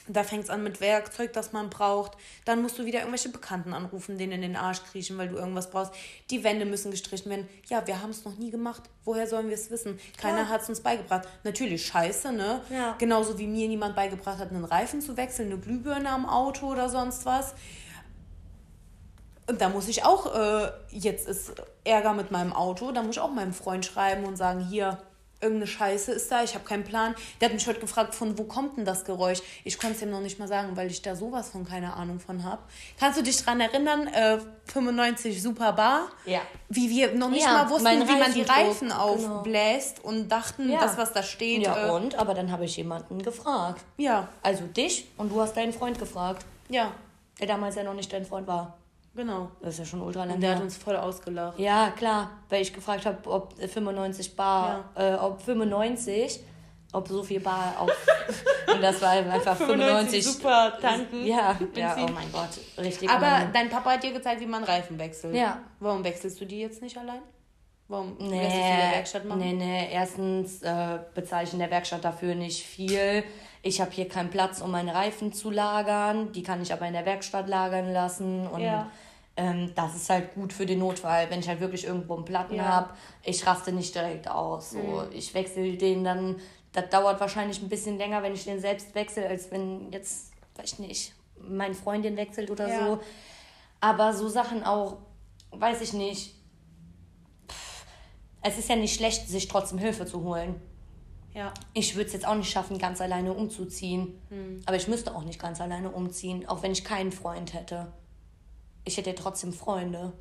[0.07, 2.13] da fängt es an mit Werkzeug, das man braucht.
[2.45, 5.71] Dann musst du wieder irgendwelche Bekannten anrufen, denen in den Arsch kriechen, weil du irgendwas
[5.71, 5.93] brauchst.
[6.31, 7.49] Die Wände müssen gestrichen werden.
[7.69, 8.83] Ja, wir haben es noch nie gemacht.
[9.05, 9.99] Woher sollen wir es wissen?
[10.19, 11.27] Keiner hat es uns beigebracht.
[11.43, 12.61] Natürlich scheiße, ne?
[12.71, 12.97] Ja.
[12.99, 16.91] Genauso wie mir niemand beigebracht hat, einen Reifen zu wechseln, eine Glühbirne am Auto oder
[16.91, 17.55] sonst was.
[19.47, 21.53] Und da muss ich auch, äh, jetzt ist
[21.85, 24.99] Ärger mit meinem Auto, da muss ich auch meinem Freund schreiben und sagen, hier,
[25.45, 27.15] irgendeine Scheiße ist da, ich habe keinen Plan.
[27.41, 29.41] Der hat mich heute gefragt, von wo kommt denn das Geräusch?
[29.63, 32.19] Ich konnte es ihm noch nicht mal sagen, weil ich da sowas von keine Ahnung
[32.19, 32.63] von habe.
[32.99, 36.09] Kannst du dich daran erinnern, äh, 95 Super Bar?
[36.25, 36.41] Ja.
[36.69, 39.01] Wie wir noch nicht ja, mal wussten, wie man die Reifen genau.
[39.01, 40.09] aufbläst genau.
[40.09, 40.81] und dachten, ja.
[40.81, 41.63] das, was da steht.
[41.63, 42.17] Ja, äh, und?
[42.17, 43.85] Aber dann habe ich jemanden gefragt.
[43.99, 44.29] Ja.
[44.43, 46.45] Also dich und du hast deinen Freund gefragt.
[46.69, 46.93] Ja.
[47.39, 48.79] Der damals ja noch nicht dein Freund war.
[49.15, 49.51] Genau.
[49.61, 50.37] Das ist ja schon ultra lang.
[50.37, 51.59] Und der hat uns voll ausgelacht.
[51.59, 52.31] Ja, klar.
[52.49, 55.15] Weil ich gefragt habe, ob 95 Bar, ja.
[55.15, 56.41] äh, ob 95,
[56.93, 57.91] ob so viel Bar auf.
[58.75, 60.25] und das war einfach 95.
[60.25, 61.25] super Tanken.
[61.25, 62.51] Ja, ja, oh mein Gott.
[62.79, 63.09] Richtig.
[63.09, 63.53] Aber Mann.
[63.53, 65.35] dein Papa hat dir gezeigt, wie man Reifen wechselt.
[65.35, 65.61] Ja.
[65.79, 67.23] Warum wechselst du die jetzt nicht allein?
[67.87, 69.41] Warum nee, lässt du in der Werkstatt machen?
[69.41, 69.93] Nee, nee.
[69.93, 73.23] Erstens äh, bezahle ich in der Werkstatt dafür nicht viel.
[73.67, 76.33] Ich habe hier keinen Platz, um meine Reifen zu lagern.
[76.33, 78.47] Die kann ich aber in der Werkstatt lagern lassen.
[78.47, 78.91] Und ja.
[79.39, 82.57] Ähm, das ist halt gut für den Notfall, wenn ich halt wirklich irgendwo einen Platten
[82.57, 82.65] ja.
[82.65, 82.91] habe.
[83.23, 84.73] Ich raste nicht direkt aus.
[84.73, 84.79] So.
[84.79, 85.07] Mhm.
[85.13, 86.37] Ich wechsle den dann.
[86.73, 90.75] Das dauert wahrscheinlich ein bisschen länger, wenn ich den selbst wechsle, als wenn jetzt, weiß
[90.75, 92.87] ich nicht, mein Freundin wechselt oder ja.
[92.87, 93.01] so.
[93.81, 94.99] Aber so Sachen auch,
[95.53, 96.35] weiß ich nicht.
[98.43, 100.61] es ist ja nicht schlecht, sich trotzdem Hilfe zu holen.
[101.35, 101.53] Ja.
[101.73, 104.21] Ich würde es jetzt auch nicht schaffen, ganz alleine umzuziehen.
[104.31, 104.63] Mhm.
[104.67, 107.93] Aber ich müsste auch nicht ganz alleine umziehen, auch wenn ich keinen Freund hätte
[108.85, 110.13] ich hätte ja trotzdem Freunde.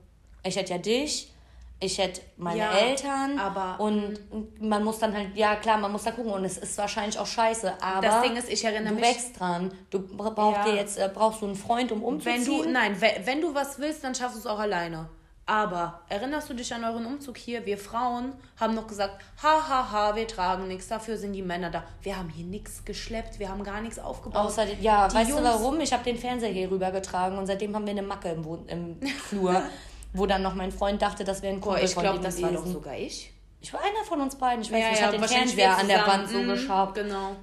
[0.43, 1.31] Ich hätte ja dich,
[1.79, 4.19] ich hätte meine ja, Eltern aber und
[4.61, 7.27] man muss dann halt, ja klar, man muss da gucken und es ist wahrscheinlich auch
[7.27, 9.73] scheiße, aber das Ding ist, ich erinnere du mich, wächst dran.
[9.89, 10.63] Du brauchst ja.
[10.65, 12.45] dir jetzt, äh, brauchst du einen Freund, um umzuziehen?
[12.45, 15.09] Wenn du, nein, wenn du was willst, dann schaffst du es auch alleine.
[15.45, 17.65] Aber erinnerst du dich an euren Umzug hier?
[17.65, 21.69] Wir Frauen haben noch gesagt, ha, ha, ha, wir tragen nichts, dafür sind die Männer
[21.69, 21.83] da.
[22.01, 24.45] Wir haben hier nichts geschleppt, wir haben gar nichts aufgebaut.
[24.45, 25.81] Außer, ja, die weißt Jungs, du warum?
[25.81, 29.61] Ich habe den Fernseher hier rübergetragen und seitdem haben wir eine Macke im, im Flur,
[30.13, 32.51] wo dann noch mein Freund dachte, das wäre ein Kumpel Boah, ich glaube, das war
[32.51, 33.33] doch sogar ich.
[33.59, 34.61] Ich war einer von uns beiden.
[34.61, 36.95] Ich weiß ja, nicht, ich ja, hatte den Fernseher an der Wand so mhm, geschraubt.
[36.95, 37.35] Genau.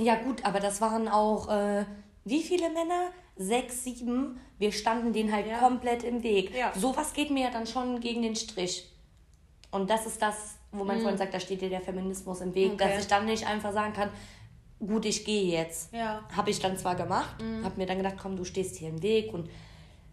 [0.00, 1.84] Ja gut, aber das waren auch, äh,
[2.24, 3.10] wie viele Männer?
[3.36, 5.58] Sechs, sieben wir standen denen halt ja.
[5.58, 6.54] komplett im Weg.
[6.54, 6.72] Ja.
[6.74, 8.90] Sowas geht mir ja dann schon gegen den Strich.
[9.70, 11.02] Und das ist das, wo mein mhm.
[11.02, 12.88] Freund sagt, da steht dir der Feminismus im Weg, okay.
[12.88, 14.10] dass ich dann nicht einfach sagen kann,
[14.80, 15.92] gut, ich gehe jetzt.
[15.92, 16.22] Ja.
[16.34, 17.64] Habe ich dann zwar gemacht, mhm.
[17.64, 19.48] habe mir dann gedacht, komm, du stehst hier im Weg und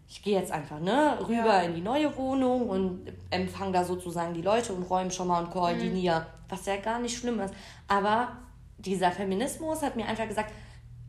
[0.08, 1.60] ich gehe jetzt einfach ne, rüber ja.
[1.62, 5.50] in die neue Wohnung und empfange da sozusagen die Leute und räume schon mal und
[5.50, 6.24] koordiniere, mhm.
[6.48, 7.54] was ja gar nicht schlimm ist.
[7.88, 8.36] Aber
[8.78, 10.52] dieser Feminismus hat mir einfach gesagt,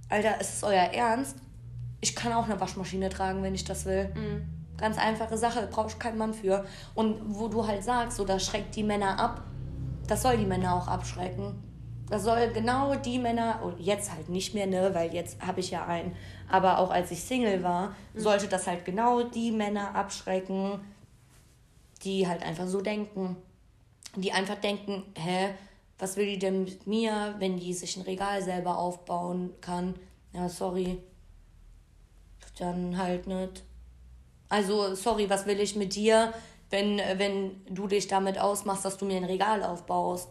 [0.09, 1.37] Alter, ist es euer Ernst?
[2.01, 4.09] Ich kann auch eine Waschmaschine tragen, wenn ich das will.
[4.15, 4.47] Mhm.
[4.77, 6.65] Ganz einfache Sache, brauchst keinen Mann für.
[6.93, 9.43] Und wo du halt sagst, so, das schreckt die Männer ab,
[10.07, 11.63] das soll die Männer auch abschrecken.
[12.09, 15.71] Das soll genau die Männer, und jetzt halt nicht mehr, ne, weil jetzt habe ich
[15.71, 16.15] ja einen,
[16.47, 18.19] aber auch als ich Single war, mhm.
[18.19, 20.79] sollte das halt genau die Männer abschrecken,
[22.03, 23.35] die halt einfach so denken.
[24.15, 25.49] Die einfach denken, hä,
[25.99, 29.95] was will die denn mit mir, wenn die sich ein Regal selber aufbauen kann?
[30.31, 31.01] Ja, sorry,
[32.59, 33.63] dann halt nicht.
[34.49, 36.33] Also, sorry, was will ich mit dir,
[36.69, 40.29] wenn, wenn du dich damit ausmachst, dass du mir ein Regal aufbaust?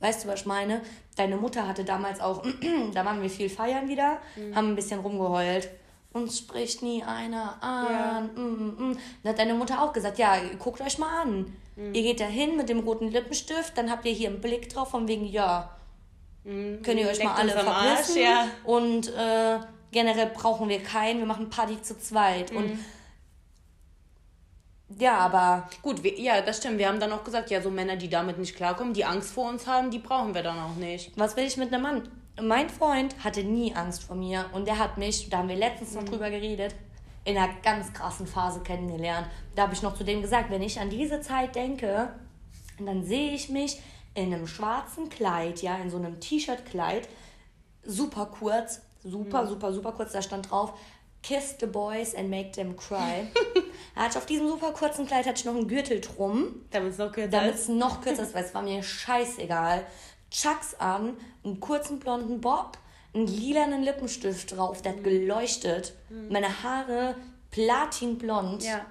[0.00, 0.82] Weißt du, was ich meine?
[1.16, 2.44] Deine Mutter hatte damals auch,
[2.94, 4.54] da waren wir viel feiern wieder, mhm.
[4.54, 5.70] haben ein bisschen rumgeheult.
[6.12, 7.86] Uns spricht nie einer an.
[7.90, 8.20] Ja.
[8.20, 8.98] Mm, mm, mm.
[9.22, 11.52] Dann hat deine Mutter auch gesagt, ja, guckt euch mal an.
[11.74, 11.94] Mhm.
[11.94, 14.90] Ihr geht da hin mit dem roten Lippenstift, dann habt ihr hier einen Blick drauf
[14.90, 15.76] von wegen, ja,
[16.44, 16.82] mhm.
[16.82, 18.22] könnt ihr euch Leckt mal alle verpissen.
[18.22, 18.46] Ja.
[18.62, 19.58] Und äh,
[19.94, 22.52] generell brauchen wir keinen, wir machen Party zu zweit.
[22.52, 22.58] Mhm.
[22.58, 22.78] Und
[24.98, 25.70] ja, aber.
[25.80, 26.76] Gut, wir, ja, das stimmt.
[26.76, 29.48] Wir haben dann auch gesagt, ja, so Männer, die damit nicht klarkommen, die Angst vor
[29.48, 31.12] uns haben, die brauchen wir dann auch nicht.
[31.16, 32.08] Was will ich mit einem Mann?
[32.42, 35.94] mein Freund hatte nie Angst vor mir und der hat mich, da haben wir letztens
[35.94, 36.74] noch drüber geredet,
[37.24, 39.28] in einer ganz krassen Phase kennengelernt.
[39.54, 42.10] Da habe ich noch zu dem gesagt, wenn ich an diese Zeit denke,
[42.78, 43.80] dann sehe ich mich
[44.14, 47.08] in einem schwarzen Kleid, ja, in so einem T-Shirt-Kleid,
[47.84, 50.74] super kurz, super, super, super kurz, da stand drauf,
[51.24, 53.26] Kiss the boys and make them cry.
[53.96, 56.66] hatte auf diesem super kurzen Kleid hatte ich noch einen Gürtel drum.
[56.70, 59.86] Damit es noch kürzer Damit es noch kürzer ist, weil es war mir scheißegal.
[60.30, 62.76] Chucks an, einen kurzen blonden Bob,
[63.14, 65.04] einen lilanen Lippenstift drauf, der hat mhm.
[65.04, 65.94] geleuchtet.
[66.10, 66.28] Mhm.
[66.28, 67.16] Meine Haare
[67.50, 68.62] platinblond.
[68.62, 68.84] Ja.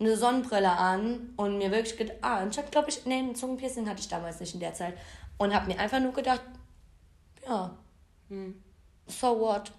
[0.00, 3.88] Eine Sonnenbrille an und mir wirklich gedacht, ah, ich hab, glaube ich, nee, ein Zungenpiercing
[3.88, 4.94] hatte ich damals nicht in der Zeit.
[5.38, 6.42] Und hab mir einfach nur gedacht,
[7.46, 7.76] ja,
[8.28, 8.60] mhm.
[9.06, 9.72] So what?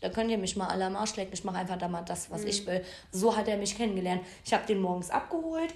[0.00, 1.34] Da könnt ihr mich mal alle am Arsch lecken.
[1.34, 2.48] Ich mache einfach da mal das, was mhm.
[2.48, 2.84] ich will.
[3.12, 4.22] So hat er mich kennengelernt.
[4.44, 5.74] Ich habe den morgens abgeholt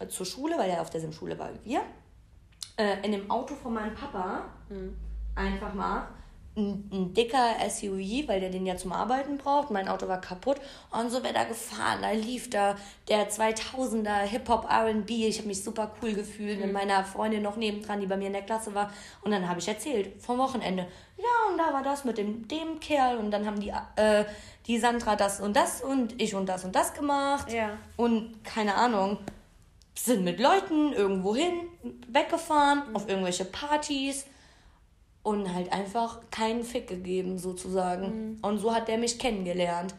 [0.00, 1.82] äh, zur Schule, weil er auf derselben Schule war wie wir.
[2.76, 4.46] Äh, in dem Auto von meinem Papa.
[4.68, 4.96] Mhm.
[5.34, 6.08] Einfach mal
[6.56, 9.70] ein, ein, dicker SUV, weil der den ja zum Arbeiten braucht.
[9.70, 10.58] Mein Auto war kaputt
[10.90, 12.02] und so wäre da gefahren.
[12.02, 12.76] Da lief da
[13.08, 15.26] der 2000er Hip-Hop R&B.
[15.26, 16.66] Ich habe mich super cool gefühlt mhm.
[16.66, 18.92] mit meiner Freundin noch nebendran, die bei mir in der Klasse war.
[19.22, 20.86] Und dann habe ich erzählt vom Wochenende.
[21.16, 24.24] Ja, und da war das mit dem, dem Kerl und dann haben die, äh,
[24.66, 27.50] die Sandra das und das und ich und das und das gemacht.
[27.50, 27.78] Ja.
[27.96, 29.18] Und keine Ahnung
[29.94, 31.68] sind mit Leuten irgendwo hin,
[32.08, 32.96] weggefahren, mhm.
[32.96, 34.26] auf irgendwelche Partys
[35.22, 38.32] und halt einfach keinen Fick gegeben, sozusagen.
[38.32, 38.38] Mhm.
[38.42, 39.94] Und so hat der mich kennengelernt.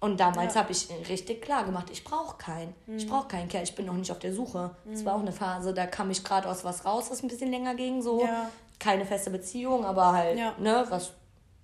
[0.00, 0.60] Und damals ja.
[0.60, 2.74] habe ich richtig klar gemacht, ich brauche keinen.
[2.86, 2.96] Mhm.
[2.96, 4.76] Ich brauche keinen Kerl, ich bin noch nicht auf der Suche.
[4.92, 5.06] Es mhm.
[5.06, 7.74] war auch eine Phase, da kam ich gerade aus was raus, was ein bisschen länger
[7.74, 8.02] ging.
[8.02, 8.22] So.
[8.22, 8.50] Ja.
[8.78, 10.54] Keine feste Beziehung, aber halt, ja.
[10.58, 11.12] ne, was.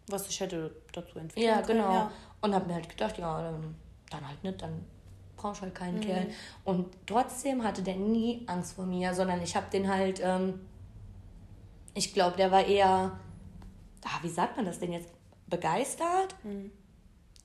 [0.08, 1.46] Was ich hätte dazu entwickelt.
[1.46, 1.92] Ja, genau.
[1.92, 2.10] Ja.
[2.40, 3.76] Und habe mir halt gedacht, ja, dann,
[4.10, 4.84] dann halt nicht, dann
[5.36, 6.00] brauche ich halt keinen mhm.
[6.00, 6.26] Kerl.
[6.64, 10.20] Und trotzdem hatte der nie Angst vor mir, sondern ich habe den halt.
[10.22, 10.60] Ähm,
[11.94, 13.18] ich glaube, der war eher,
[14.04, 15.08] ah, wie sagt man das denn jetzt,
[15.46, 16.70] begeistert mhm.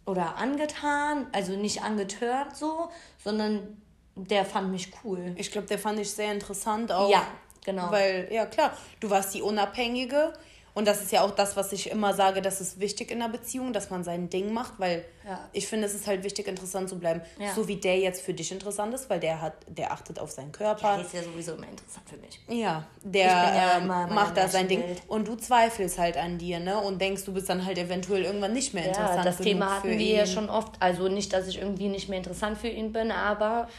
[0.06, 2.90] oder angetan, also nicht angetört so,
[3.24, 3.82] sondern
[4.16, 5.34] der fand mich cool.
[5.38, 7.10] Ich glaube, der fand ich sehr interessant auch.
[7.10, 7.28] Ja,
[7.66, 7.92] genau.
[7.92, 10.34] Weil, ja klar, du warst die Unabhängige
[10.76, 13.32] und das ist ja auch das, was ich immer sage, das ist wichtig in einer
[13.32, 15.40] Beziehung, dass man sein Ding macht, weil ja.
[15.54, 17.22] ich finde, es ist halt wichtig, interessant zu bleiben.
[17.40, 17.54] Ja.
[17.54, 20.52] So wie der jetzt für dich interessant ist, weil der hat, der achtet auf seinen
[20.52, 20.98] Körper.
[20.98, 22.42] Der ist ja sowieso immer interessant für mich.
[22.50, 24.84] Ja, der ja ähm, macht da sein Ding.
[25.08, 26.78] Und du zweifelst halt an dir, ne?
[26.78, 29.20] Und denkst, du bist dann halt eventuell irgendwann nicht mehr interessant.
[29.20, 30.18] Ja, das Thema hatten wir ihn.
[30.18, 30.74] ja schon oft.
[30.82, 33.70] Also nicht, dass ich irgendwie nicht mehr interessant für ihn bin, aber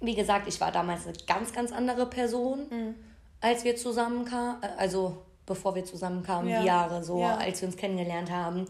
[0.00, 2.94] wie gesagt, ich war damals eine ganz, ganz andere Person, mhm.
[3.42, 4.56] als wir zusammenkamen.
[4.78, 5.18] Also
[5.50, 6.60] bevor wir zusammenkamen, ja.
[6.60, 7.36] die Jahre so, ja.
[7.36, 8.66] als wir uns kennengelernt haben.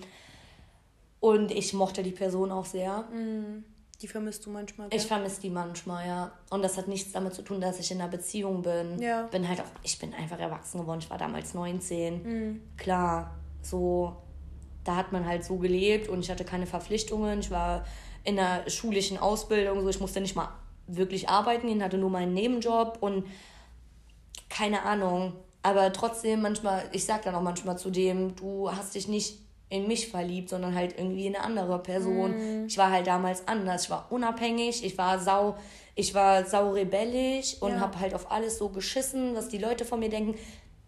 [1.20, 3.04] Und ich mochte die Person auch sehr.
[3.12, 3.64] Mhm.
[4.00, 4.88] Die vermisst du manchmal?
[4.88, 4.98] Gell?
[4.98, 6.32] Ich vermisse die manchmal, ja.
[6.48, 8.98] Und das hat nichts damit zu tun, dass ich in einer Beziehung bin.
[8.98, 9.24] Ja.
[9.24, 11.00] Bin halt auch, ich bin einfach erwachsen geworden.
[11.02, 12.22] Ich war damals 19.
[12.22, 12.60] Mhm.
[12.78, 14.16] Klar, so,
[14.82, 17.40] da hat man halt so gelebt und ich hatte keine Verpflichtungen.
[17.40, 17.84] Ich war
[18.24, 20.48] in einer schulischen Ausbildung, so ich musste nicht mal
[20.86, 23.26] wirklich arbeiten gehen, hatte nur meinen Nebenjob und
[24.48, 25.34] keine Ahnung.
[25.62, 29.38] Aber trotzdem manchmal, ich sag dann auch manchmal zu dem, du hast dich nicht
[29.68, 32.64] in mich verliebt, sondern halt irgendwie in eine andere Person.
[32.64, 32.66] Mm.
[32.66, 33.84] Ich war halt damals anders.
[33.84, 35.56] Ich war unabhängig, ich war sau,
[35.94, 37.80] ich war sau rebellisch und ja.
[37.80, 40.36] habe halt auf alles so geschissen, was die Leute von mir denken.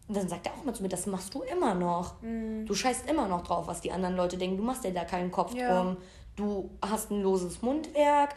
[0.09, 2.21] Und dann sagt er auch mal zu mir, das machst du immer noch.
[2.23, 2.67] Mm.
[2.67, 4.57] Du scheißt immer noch drauf, was die anderen Leute denken.
[4.57, 5.83] Du machst dir da keinen Kopf ja.
[5.83, 5.97] drum.
[6.35, 8.35] Du hast ein loses Mundwerk,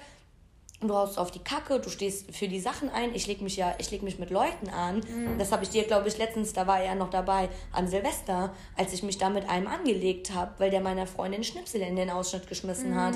[0.88, 3.14] du haust auf die Kacke, du stehst für die Sachen ein.
[3.14, 4.98] Ich leg mich ja, ich leg mich mit Leuten an.
[4.98, 5.38] Mhm.
[5.38, 8.94] Das habe ich dir, glaube ich, letztens, da war er noch dabei, an Silvester, als
[8.94, 12.48] ich mich da mit einem angelegt habe, weil der meiner Freundin Schnipsel in den Ausschnitt
[12.48, 12.96] geschmissen mhm.
[12.96, 13.16] hat.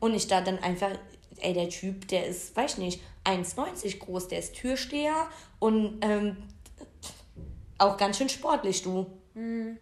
[0.00, 0.90] Und ich da dann einfach,
[1.38, 6.36] ey, der Typ, der ist, weiß ich nicht, 1,90 groß, der ist Türsteher und ähm,
[7.78, 9.06] auch ganz schön sportlich, du.
[9.34, 9.78] Mhm.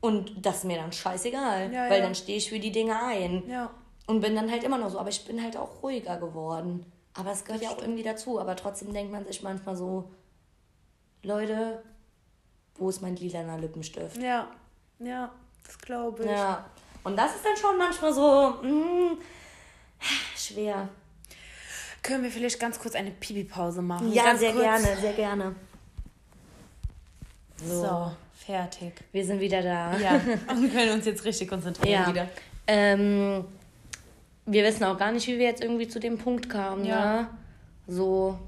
[0.00, 2.04] Und das ist mir dann scheißegal, ja, weil ja.
[2.04, 3.42] dann stehe ich für die Dinge ein.
[3.48, 3.70] Ja.
[4.06, 6.84] Und bin dann halt immer noch so, aber ich bin halt auch ruhiger geworden.
[7.14, 8.38] Aber es gehört ja auch irgendwie dazu.
[8.38, 10.10] Aber trotzdem denkt man sich manchmal so,
[11.22, 11.82] Leute,
[12.76, 14.20] wo ist mein lilaner Lippenstift?
[14.20, 14.48] Ja,
[14.98, 15.30] ja,
[15.64, 16.30] das glaube ich.
[16.30, 16.66] Ja,
[17.04, 19.18] und das ist dann schon manchmal so mh, mm,
[20.36, 20.88] schwer.
[22.02, 24.12] Können wir vielleicht ganz kurz eine Pipi-Pause machen?
[24.12, 24.62] Ja, ganz sehr kurz.
[24.62, 25.54] gerne, sehr gerne.
[27.56, 27.80] So.
[27.80, 28.12] so.
[28.34, 28.92] fertig.
[29.12, 29.96] Wir sind wieder da.
[29.96, 32.08] Ja, und wir können uns jetzt richtig konzentrieren ja.
[32.08, 32.28] wieder.
[32.66, 33.46] Ähm,
[34.46, 36.84] wir wissen auch gar nicht, wie wir jetzt irgendwie zu dem Punkt kamen.
[36.84, 37.22] Ja.
[37.22, 37.28] Ne?
[37.86, 38.38] So.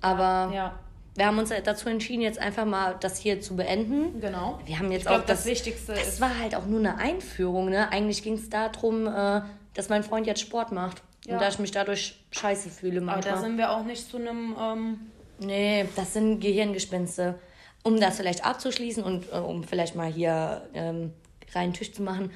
[0.00, 0.78] Aber ja.
[1.14, 4.20] wir haben uns dazu entschieden, jetzt einfach mal das hier zu beenden.
[4.20, 4.58] Genau.
[4.64, 5.94] Wir haben jetzt ich auch glaub, das, das Wichtigste.
[5.94, 7.70] Das war halt auch nur eine Einführung.
[7.70, 7.90] Ne?
[7.90, 9.42] Eigentlich ging es darum, äh,
[9.74, 11.02] dass mein Freund jetzt Sport macht.
[11.24, 11.34] Ja.
[11.34, 13.32] Und da ich mich dadurch scheiße fühle manchmal.
[13.32, 14.56] Aber da sind wir auch nicht zu einem.
[14.60, 15.00] Ähm
[15.38, 17.36] nee, das sind Gehirngespinste.
[17.84, 21.12] um das vielleicht abzuschließen und äh, um vielleicht mal hier ähm,
[21.54, 22.30] reinen Tisch zu machen,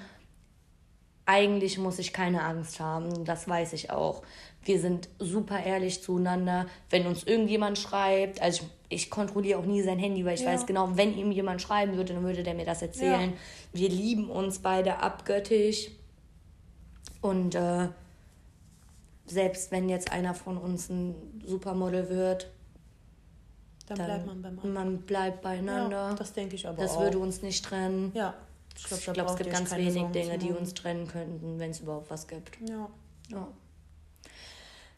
[1.26, 4.22] eigentlich muss ich keine Angst haben, das weiß ich auch.
[4.64, 6.66] Wir sind super ehrlich zueinander.
[6.90, 10.52] Wenn uns irgendjemand schreibt, also ich, ich kontrolliere auch nie sein Handy, weil ich Ja.
[10.52, 13.32] weiß genau, wenn ihm jemand schreiben würde, dann würde der mir das erzählen.
[13.72, 15.88] Wir lieben uns beide abgöttisch.
[17.20, 17.88] Und äh,
[19.26, 21.14] selbst wenn jetzt einer von uns ein
[21.44, 22.50] Supermodel wird,
[23.88, 24.72] Dann, dann bleibt man beim anderen.
[24.74, 26.08] man bleibt beieinander.
[26.10, 27.00] Ja, das denke ich aber das auch.
[27.00, 28.12] würde uns nicht trennen.
[28.14, 28.34] Ja,
[28.76, 31.80] ich glaube, Ich glaube, es gibt ganz wenig Dinge, die uns trennen könnten, wenn es
[31.80, 32.58] überhaupt was gibt.
[32.68, 32.88] Ja.
[33.30, 33.48] Ja.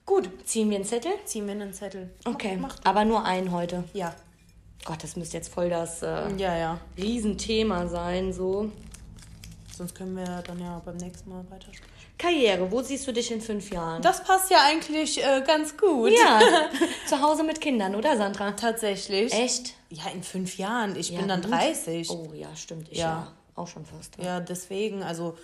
[0.04, 1.12] Gut, ziehen wir einen Zettel?
[1.26, 2.10] Ziehen wir einen Zettel.
[2.24, 3.84] Okay, Mach, aber nur einen heute.
[3.92, 4.14] Ja.
[4.84, 6.80] Gott, das müsste jetzt voll das äh, Ja, ja.
[6.96, 8.70] Riesenthema sein, so.
[9.76, 11.84] Sonst können wir dann ja beim nächsten Mal weitersprechen.
[12.16, 14.02] Karriere, wo siehst du dich in fünf Jahren?
[14.02, 16.10] Das passt ja eigentlich äh, ganz gut.
[16.10, 16.40] ja,
[17.06, 18.52] zu Hause mit Kindern, oder Sandra?
[18.52, 19.32] Tatsächlich.
[19.32, 19.74] Echt?
[19.90, 20.96] Ja, in fünf Jahren.
[20.96, 21.52] Ich Ja, bin dann gut.
[21.52, 22.10] 30.
[22.10, 22.88] Oh ja, stimmt.
[22.90, 23.04] Ich Ja.
[23.04, 23.32] ja.
[23.58, 24.16] Auch schon fast.
[24.22, 25.36] Ja, deswegen, also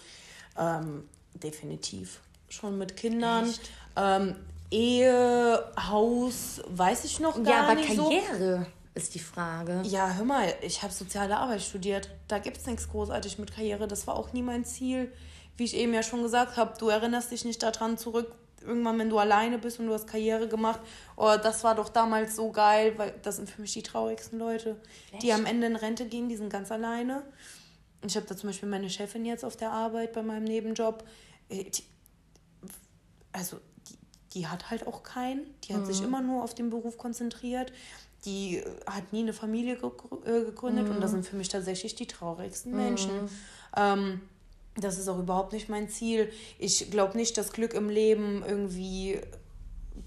[0.57, 3.53] ähm, definitiv schon mit Kindern.
[3.97, 4.37] Ähm,
[4.71, 8.09] Ehe, Haus, weiß ich noch gar Ja, aber nicht so.
[8.09, 9.83] Karriere ist die Frage.
[9.85, 12.11] Ja, hör mal, ich habe soziale Arbeit studiert.
[12.29, 13.89] Da gibt es nichts großartig mit Karriere.
[13.89, 15.12] Das war auch nie mein Ziel.
[15.57, 19.11] Wie ich eben ja schon gesagt habe, du erinnerst dich nicht daran zurück, irgendwann, wenn
[19.11, 20.81] du alleine bist und du hast Karriere gemacht.
[21.17, 24.77] Oh, das war doch damals so geil, weil das sind für mich die traurigsten Leute,
[25.23, 25.39] die Echt?
[25.39, 27.23] am Ende in Rente gehen, die sind ganz alleine.
[28.07, 31.05] Ich habe da zum Beispiel meine Chefin jetzt auf der Arbeit bei meinem Nebenjob.
[31.48, 31.82] Äh, Die,
[33.32, 33.98] also, die,
[34.34, 35.42] die hat halt auch keinen.
[35.64, 37.72] Die hat sich immer nur auf den Beruf konzentriert.
[38.24, 42.07] Die äh, hat nie eine Familie äh, gegründet und das sind für mich tatsächlich die
[42.07, 43.11] traurigsten Menschen.
[43.76, 44.20] Ähm,
[44.76, 46.30] das ist auch überhaupt nicht mein Ziel.
[46.59, 49.20] Ich glaube nicht, dass Glück im Leben irgendwie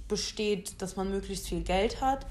[0.07, 2.25] besteht, dass man möglichst viel Geld hat.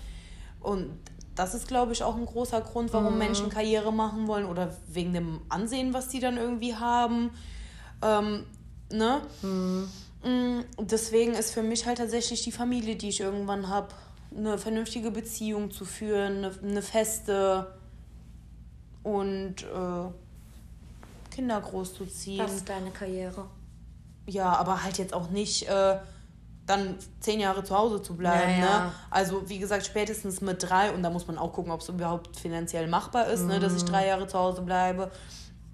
[0.60, 0.90] Und
[1.36, 5.12] das ist, glaube ich, auch ein großer Grund, warum Menschen Karriere machen wollen oder wegen
[5.12, 7.30] dem Ansehen, was die dann irgendwie haben.
[8.02, 8.44] Ähm,
[8.90, 9.20] ne?
[9.42, 13.88] Mm, Deswegen ist für mich halt tatsächlich die Familie, die ich irgendwann habe,
[14.36, 17.74] eine vernünftige Beziehung zu führen, eine, eine feste
[19.02, 20.10] und äh,
[21.34, 22.38] Kinder großzuziehen.
[22.38, 23.46] Das ist deine Karriere.
[24.26, 25.98] Ja, aber halt jetzt auch nicht äh,
[26.66, 28.60] dann zehn Jahre zu Hause zu bleiben.
[28.60, 28.92] Ja, Ne?
[29.10, 32.36] Also wie gesagt, spätestens mit drei und da muss man auch gucken, ob es überhaupt
[32.36, 33.88] finanziell machbar ist, ne, dass ich Mhm.
[33.88, 35.10] drei Jahre zu Hause bleibe.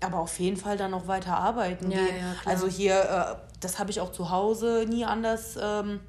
[0.00, 3.90] Aber auf jeden Fall dann noch weiter arbeiten Ja, ja, also hier, äh, das habe
[3.90, 6.00] ich auch zu Hause nie anders ähm,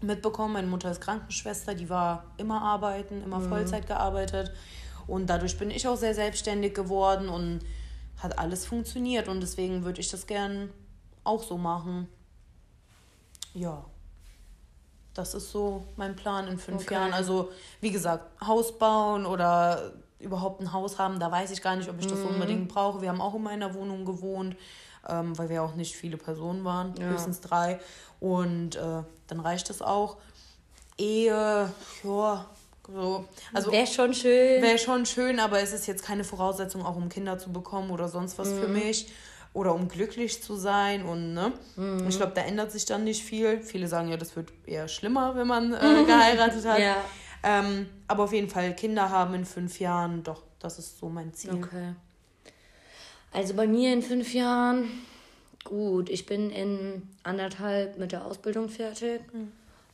[0.00, 0.54] mitbekommen.
[0.54, 3.48] Meine Mutter ist Krankenschwester, die war immer arbeiten, immer Mhm.
[3.48, 4.52] Vollzeit gearbeitet.
[5.06, 7.60] Und dadurch bin ich auch sehr selbstständig geworden und
[8.22, 9.28] hat alles funktioniert.
[9.28, 10.70] Und deswegen würde ich das gern
[11.22, 12.08] auch so machen.
[13.54, 13.84] Ja.
[15.16, 16.94] Das ist so mein Plan in fünf Okay.
[16.94, 17.12] Jahren.
[17.12, 17.50] Also,
[17.80, 21.98] wie gesagt, Haus bauen oder überhaupt ein Haus haben, da weiß ich gar nicht, ob
[21.98, 22.26] ich das Mhm.
[22.26, 23.00] unbedingt brauche.
[23.02, 24.56] Wir haben auch in meiner Wohnung gewohnt,
[25.08, 27.08] ähm, weil wir auch nicht viele Personen waren, Ja.
[27.08, 27.80] höchstens drei.
[28.20, 30.16] Und äh, dann reicht das auch.
[30.98, 31.30] Ehe,
[32.04, 32.46] ja,
[32.92, 33.24] so.
[33.52, 34.62] Also, Wäre schon schön.
[34.62, 38.08] Wäre schon schön, aber es ist jetzt keine Voraussetzung, auch um Kinder zu bekommen oder
[38.08, 38.58] sonst was Mhm.
[38.58, 39.08] für mich.
[39.56, 41.02] Oder um glücklich zu sein.
[41.02, 41.50] Und ne?
[41.76, 42.06] Mhm.
[42.06, 43.62] ich glaube, da ändert sich dann nicht viel.
[43.62, 46.78] Viele sagen ja, das wird eher schlimmer, wenn man äh, geheiratet hat.
[46.78, 46.96] Ja.
[47.42, 51.32] Ähm, aber auf jeden Fall Kinder haben in fünf Jahren, doch, das ist so mein
[51.32, 51.54] Ziel.
[51.54, 51.94] Okay.
[53.32, 54.90] Also bei mir in fünf Jahren,
[55.64, 59.22] gut, ich bin in anderthalb mit der Ausbildung fertig.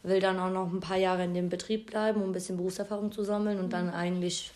[0.03, 3.13] Will dann auch noch ein paar Jahre in dem Betrieb bleiben, um ein bisschen Berufserfahrung
[3.13, 4.51] zu sammeln und dann eigentlich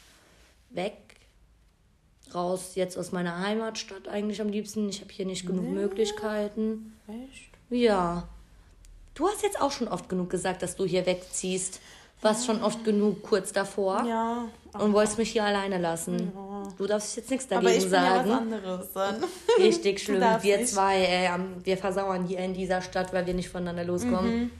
[0.70, 1.05] weg.
[2.34, 4.88] Raus jetzt aus meiner Heimatstadt eigentlich am liebsten.
[4.88, 6.96] Ich habe hier nicht genug Möglichkeiten.
[7.08, 7.50] Echt?
[7.70, 8.28] Ja.
[9.14, 11.80] Du hast jetzt auch schon oft genug gesagt, dass du hier wegziehst.
[12.22, 14.48] Warst schon oft genug kurz davor Ja.
[14.78, 16.32] und wolltest mich hier alleine lassen.
[16.78, 18.30] Du darfst jetzt nichts dagegen Aber ich bin ja was sagen.
[18.32, 19.24] anderes dann.
[19.58, 20.22] Richtig schlimm.
[20.42, 20.68] Wir nicht.
[20.68, 24.38] zwei, ey, am- wir versauern hier in dieser Stadt, weil wir nicht voneinander loskommen.
[24.44, 24.50] Mhm.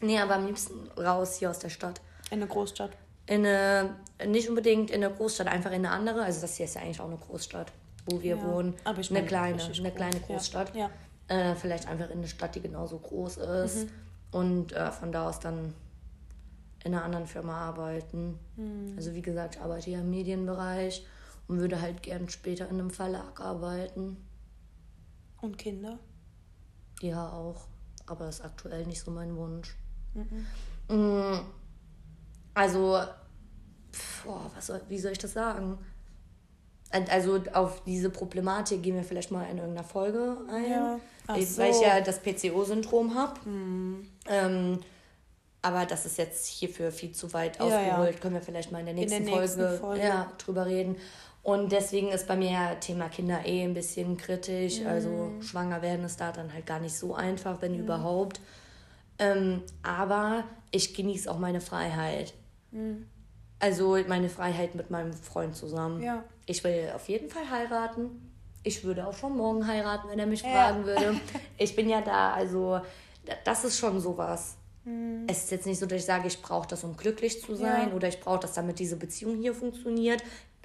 [0.00, 2.00] Nee, aber am liebsten raus hier aus der Stadt.
[2.30, 2.90] In eine Großstadt.
[3.26, 3.96] In eine,
[4.26, 6.22] nicht unbedingt in eine Großstadt, einfach in eine andere.
[6.22, 7.72] Also das hier ist ja eigentlich auch eine Großstadt,
[8.06, 8.74] wo wir Ja, wohnen.
[8.84, 10.22] aber ich eine meine, kleine, eine groß, kleine ja.
[10.26, 10.76] Großstadt.
[10.76, 10.90] Ja.
[11.28, 13.84] Äh, vielleicht einfach in eine Stadt, die genauso groß ist.
[13.84, 13.90] Mhm.
[14.30, 15.74] Und äh, von da aus dann
[16.84, 18.38] in einer anderen Firma arbeiten.
[18.56, 18.94] Mhm.
[18.96, 21.04] Also wie gesagt, ich arbeite hier im Medienbereich
[21.48, 24.16] und würde halt gern später in einem Verlag arbeiten.
[25.40, 25.98] Und Kinder?
[27.00, 27.66] Ja, auch.
[28.06, 29.76] Aber ist aktuell nicht so mein Wunsch.
[30.88, 31.40] Mm,
[32.56, 32.98] Also,
[33.92, 35.78] pf, boah, was soll, wie soll ich das sagen?
[37.10, 40.70] Also auf diese Problematik gehen wir vielleicht mal in irgendeiner Folge ein.
[40.70, 41.00] Ja.
[41.28, 41.58] So.
[41.58, 43.40] Weil ich ja das PCO-Syndrom habe.
[44.28, 44.80] Ähm,
[45.60, 48.14] aber das ist jetzt hierfür viel zu weit Ja, ausgeholt.
[48.14, 48.20] ja.
[48.20, 50.02] Können wir vielleicht mal in der In der nächsten, nächsten Folge, Folge.
[50.04, 50.96] Ja, drüber reden.
[51.42, 54.80] Und deswegen ist bei mir Thema Kinder eh ein bisschen kritisch.
[54.80, 54.86] Mhm.
[54.86, 58.40] Also schwanger werden ist da dann halt gar nicht so einfach, wenn überhaupt.
[59.18, 62.32] Ähm, aber ich genieße auch meine Freiheit.
[63.58, 66.02] Also meine Freiheit mit meinem Freund zusammen.
[66.02, 66.24] Ja.
[66.46, 68.32] Ich will auf jeden Fall heiraten.
[68.62, 70.50] Ich würde auch schon morgen heiraten, wenn er mich Ja.
[70.50, 71.14] fragen würde.
[71.58, 72.80] Ich bin ja da, also
[73.24, 74.56] da- das ist schon sowas.
[74.84, 75.24] Mhm.
[75.26, 77.88] Es ist jetzt nicht so, dass ich sage, ich brauche das, um glücklich zu sein
[77.90, 77.94] Ja.
[77.94, 80.22] oder ich brauche das, damit diese Beziehung hier funktioniert.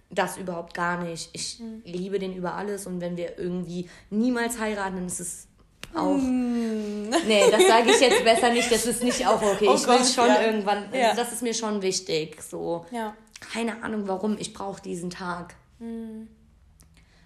[0.09, 1.29] Das überhaupt gar nicht.
[1.33, 1.81] Ich Mhm.
[1.85, 5.47] liebe den über alles und wenn wir irgendwie niemals heiraten, dann ist es
[5.95, 6.17] auch.
[6.17, 8.71] Nee, das sage ich jetzt besser nicht.
[8.71, 9.67] Das ist nicht auch okay.
[9.69, 10.41] Oh ich will Gott, schon ja.
[10.41, 10.85] irgendwann.
[10.85, 11.13] Also Ja.
[11.15, 12.41] Das ist mir schon wichtig.
[12.41, 12.85] So.
[12.91, 13.15] Ja.
[13.53, 14.37] Keine Ahnung warum.
[14.39, 15.55] Ich brauche diesen Tag.
[15.79, 16.27] Mhm.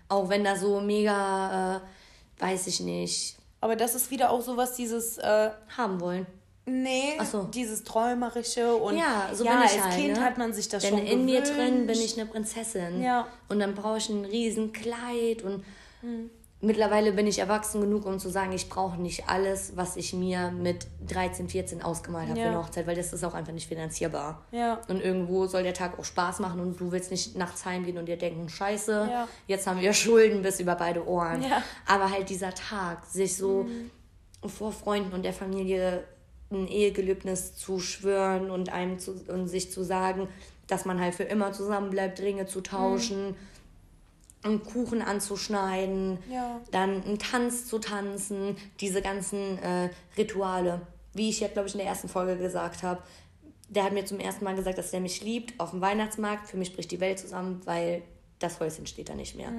[0.09, 4.76] Auch wenn da so mega, äh, weiß ich nicht, Aber das ist wieder auch sowas,
[4.76, 6.28] dieses, äh, haben wollen.
[6.68, 7.43] nee, so.
[7.43, 10.24] dieses Träumerische und Ja, so ja, als halt, Kind ne?
[10.24, 13.01] hat man sich das Denn schon in mir drin bin ich eine Prinzessin.
[13.03, 13.28] Ja.
[13.49, 15.63] Und dann brauche ich ein riesen Kleid und
[16.01, 16.30] Mhm.
[16.66, 20.51] Mittlerweile bin ich erwachsen genug, um zu sagen, ich brauche nicht alles, was ich mir
[20.51, 22.45] mit 13, 14 ausgemalt habe Ja.
[22.45, 24.43] für eine Hochzeit, weil das ist auch einfach nicht finanzierbar.
[24.51, 24.82] Ja.
[24.88, 28.07] Und irgendwo soll der Tag auch Spaß machen und du willst nicht nachts heimgehen und
[28.07, 29.28] dir denken, scheiße, Ja.
[29.47, 31.45] jetzt haben wir Schulden bis über beide Ohren.
[31.88, 33.68] Aber halt dieser Tag, sich so
[34.45, 36.03] vor Freunden und der Familie
[36.51, 40.28] ein Ehegelübnis zu schwören und einem zu, und sich zu sagen,
[40.68, 43.36] dass man halt für immer zusammen bleibt, Ringe zu tauschen,
[44.46, 46.62] einen Kuchen anzuschneiden, Ja.
[46.72, 50.82] dann einen Tanz zu tanzen, diese ganzen äh, Rituale.
[51.14, 53.02] Wie ich ja, glaube ich, in der ersten Folge gesagt habe,
[53.70, 56.48] der hat mir zum ersten Mal gesagt, dass er mich liebt auf dem Weihnachtsmarkt.
[56.48, 58.04] Für mich bricht die Welt zusammen, weil
[58.39, 59.50] das Häuschen steht da nicht mehr.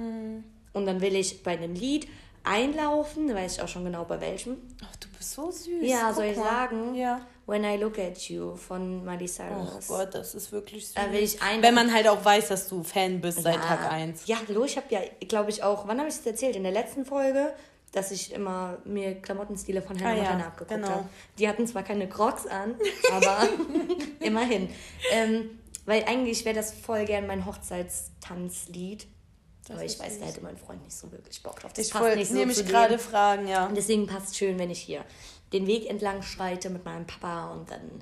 [0.73, 2.07] Und dann will ich bei einem Lied
[2.43, 4.57] einlaufen, weiß ich auch schon genau bei welchem.
[4.83, 5.81] Ach, du bist so süß.
[5.81, 6.43] Ja, Guck soll ich mal.
[6.43, 6.95] sagen?
[6.95, 7.21] Ja.
[7.47, 9.87] When I Look at You von Miley Oh Cyrus.
[9.87, 10.93] Gott, das ist wirklich süß.
[10.95, 13.61] Da will ich ein- Wenn man halt auch weiß, dass du Fan bist seit ja.
[13.61, 14.27] Tag 1.
[14.27, 16.55] Ja, hallo, ich habe ja, glaube ich, auch, wann habe ich das erzählt?
[16.57, 17.53] In der letzten Folge,
[17.93, 20.89] dass ich immer mir Klamottenstile von Hannah Ah, ja, Montana abgeguckt genau.
[20.89, 21.09] habe.
[21.39, 22.75] Die hatten zwar keine Crocs an,
[23.13, 23.47] aber
[24.19, 24.69] immerhin.
[25.11, 29.07] Ähm, weil eigentlich wäre das voll gern mein Hochzeitstanzlied.
[29.69, 30.19] Aber ich weiß, süß.
[30.21, 31.73] da hätte mein Freund nicht so wirklich Bock drauf.
[31.73, 33.65] Das Ich passt wollte nicht so nämlich gerade fragen, ja.
[33.67, 35.03] Und deswegen passt es schön, wenn ich hier
[35.53, 38.01] den Weg entlang schreite mit meinem Papa und dann.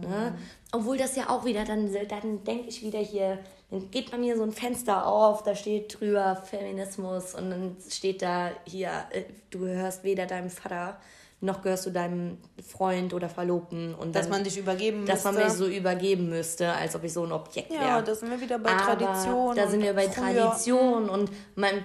[0.00, 0.36] Ne?
[0.72, 3.38] Obwohl das ja auch wieder, dann, dann denke ich wieder hier,
[3.70, 8.22] dann geht bei mir so ein Fenster auf, da steht drüber Feminismus und dann steht
[8.22, 10.98] da hier, äh, du gehörst weder deinem Vater
[11.40, 13.94] noch gehörst du deinem Freund oder Verlobten.
[13.94, 15.48] Und Dass dann, man dich übergeben dass man müsste.
[15.48, 17.82] mich so übergeben müsste, als ob ich so ein Objekt wäre.
[17.82, 19.54] Ja, da sind wir wieder bei Tradition.
[19.54, 20.32] Da sind wir bei früher.
[20.34, 21.84] Tradition und mein,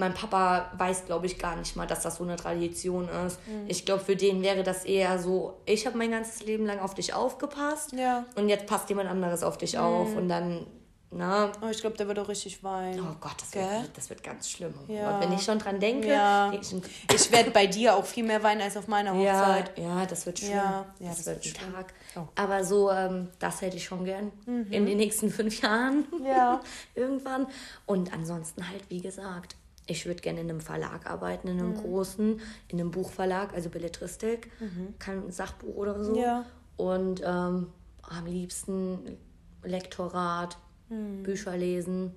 [0.00, 3.38] mein Papa weiß, glaube ich, gar nicht mal, dass das so eine Tradition ist.
[3.46, 3.66] Mhm.
[3.68, 6.94] Ich glaube, für den wäre das eher so, ich habe mein ganzes Leben lang auf
[6.94, 8.24] dich aufgepasst Ja.
[8.34, 10.66] und jetzt passt jemand anderes auf dich auf und dann,
[11.12, 13.00] na, Oh, ich glaube, der wird auch richtig weinen.
[13.00, 13.62] oh Gott, das, Gell?
[13.64, 14.74] wird, das wird ganz schlimm.
[14.86, 15.16] Ja.
[15.16, 16.52] Und wenn ich schon dran denke, Ja.
[16.52, 16.72] ich,
[17.14, 19.76] Ich werde bei dir auch viel mehr weinen als auf meiner ja, Hochzeit.
[19.76, 20.52] ja, das wird schlimm.
[20.52, 21.94] Ja, ja, das, das wird wird Tag.
[22.16, 22.28] Oh.
[22.36, 26.06] Aber so, ähm, das hätte ich schon gern in den nächsten fünf Jahren.
[26.24, 26.60] Ja.
[26.94, 27.48] Irgendwann.
[27.86, 29.56] Und ansonsten halt, wie gesagt,
[29.90, 31.62] ich würde gerne in einem Verlag arbeiten, in Mhm.
[31.62, 34.50] einem großen, in einem Buchverlag, also Belletristik,
[34.98, 36.12] kein Sachbuch oder so.
[36.12, 36.18] Mhm.
[36.18, 36.44] Ja.
[36.76, 37.66] Und ähm,
[38.02, 39.18] am liebsten
[39.62, 40.56] Lektorat,
[40.88, 41.22] Mhm.
[41.22, 42.12] Bücher lesen.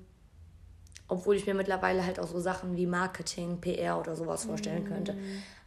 [1.07, 5.13] Obwohl ich mir mittlerweile halt auch so Sachen wie Marketing, PR oder sowas vorstellen könnte.
[5.13, 5.19] Mhm.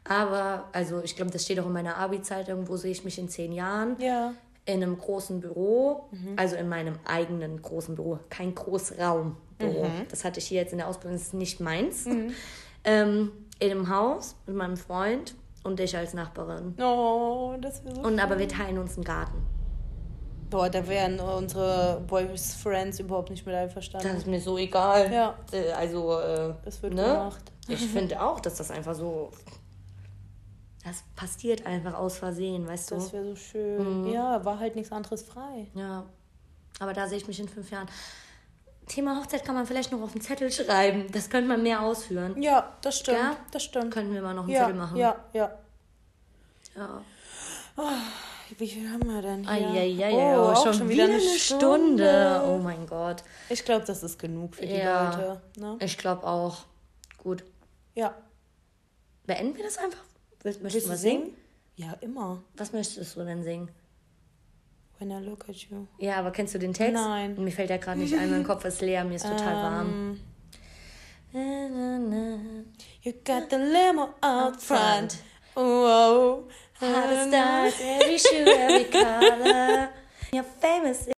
[0.04, 3.28] Aber, also ich glaube, das steht auch in meiner Abi-Zeitung, wo sehe ich mich in
[3.28, 3.96] zehn Jahren?
[4.00, 4.32] Ja.
[4.64, 6.32] In einem großen Büro, Mhm.
[6.36, 8.54] also in meinem eigenen großen Büro, kein
[9.58, 9.84] Großraumbüro.
[9.88, 10.06] Mhm.
[10.10, 12.06] Das hatte ich hier jetzt in der Ausbildung, das ist nicht meins.
[12.84, 15.34] Ähm, in einem Haus mit meinem Freund
[15.64, 16.74] und ich als Nachbarin.
[16.80, 19.42] Oh, das wäre so Und aber wir teilen uns einen Garten.
[20.50, 24.16] Boah, da wären unsere Boys Friends überhaupt nicht mit Das einverstanden.
[24.16, 25.12] ist mir so egal.
[25.12, 25.34] Ja.
[25.50, 27.02] Äh, Also, äh, Das wird ne?
[27.02, 27.42] gemacht.
[27.68, 29.32] Ich finde auch, dass das einfach so.
[30.84, 32.94] Das passiert einfach aus Versehen, weißt du?
[32.94, 34.06] Das wäre so schön.
[34.12, 35.66] Ja, war halt nichts anderes frei.
[35.74, 36.04] Ja.
[36.78, 37.88] Aber da sehe ich mich in fünf Jahren.
[38.86, 41.06] Thema Hochzeit kann man vielleicht noch auf einen Zettel schreiben.
[41.12, 42.40] Das könnte man mehr ausführen.
[42.40, 43.18] Ja, das stimmt.
[43.18, 43.36] Ja?
[43.50, 43.92] Das stimmt.
[43.92, 44.96] Könnten wir mal noch einen ja, Zettel machen.
[44.96, 45.50] ja, ja.
[46.76, 47.02] ja.
[48.58, 49.50] Wie viel haben wir denn hier?
[49.50, 52.42] Eieiei, oh, oh, auch schon, wieder eine Stunde.
[52.46, 53.24] Oh mein Gott.
[53.48, 55.10] Ich glaube, das ist genug für die Ja.
[55.10, 55.40] Leute.
[55.56, 55.76] Ne?
[55.80, 56.58] Ich glaube auch.
[57.18, 57.44] Gut.
[57.94, 58.14] Ja.
[59.26, 60.04] Beenden wir das einfach?
[60.44, 61.24] Möchtest du was singen?
[61.24, 61.36] singen?
[61.74, 62.42] Ja, immer.
[62.56, 63.68] Was möchtest du denn singen?
[64.98, 65.86] When I look at you.
[65.98, 66.94] Ja, aber kennst du den Text?
[66.94, 67.34] Nein.
[67.36, 70.20] Mir fällt ja gerade nicht ein, mein Kopf ist leer, mir ist total warm.
[71.32, 72.64] Um,
[73.02, 75.18] you got the limo out front.
[75.54, 76.48] Wow.
[76.80, 79.90] How to start every shoe, every color.
[80.32, 81.15] You're famous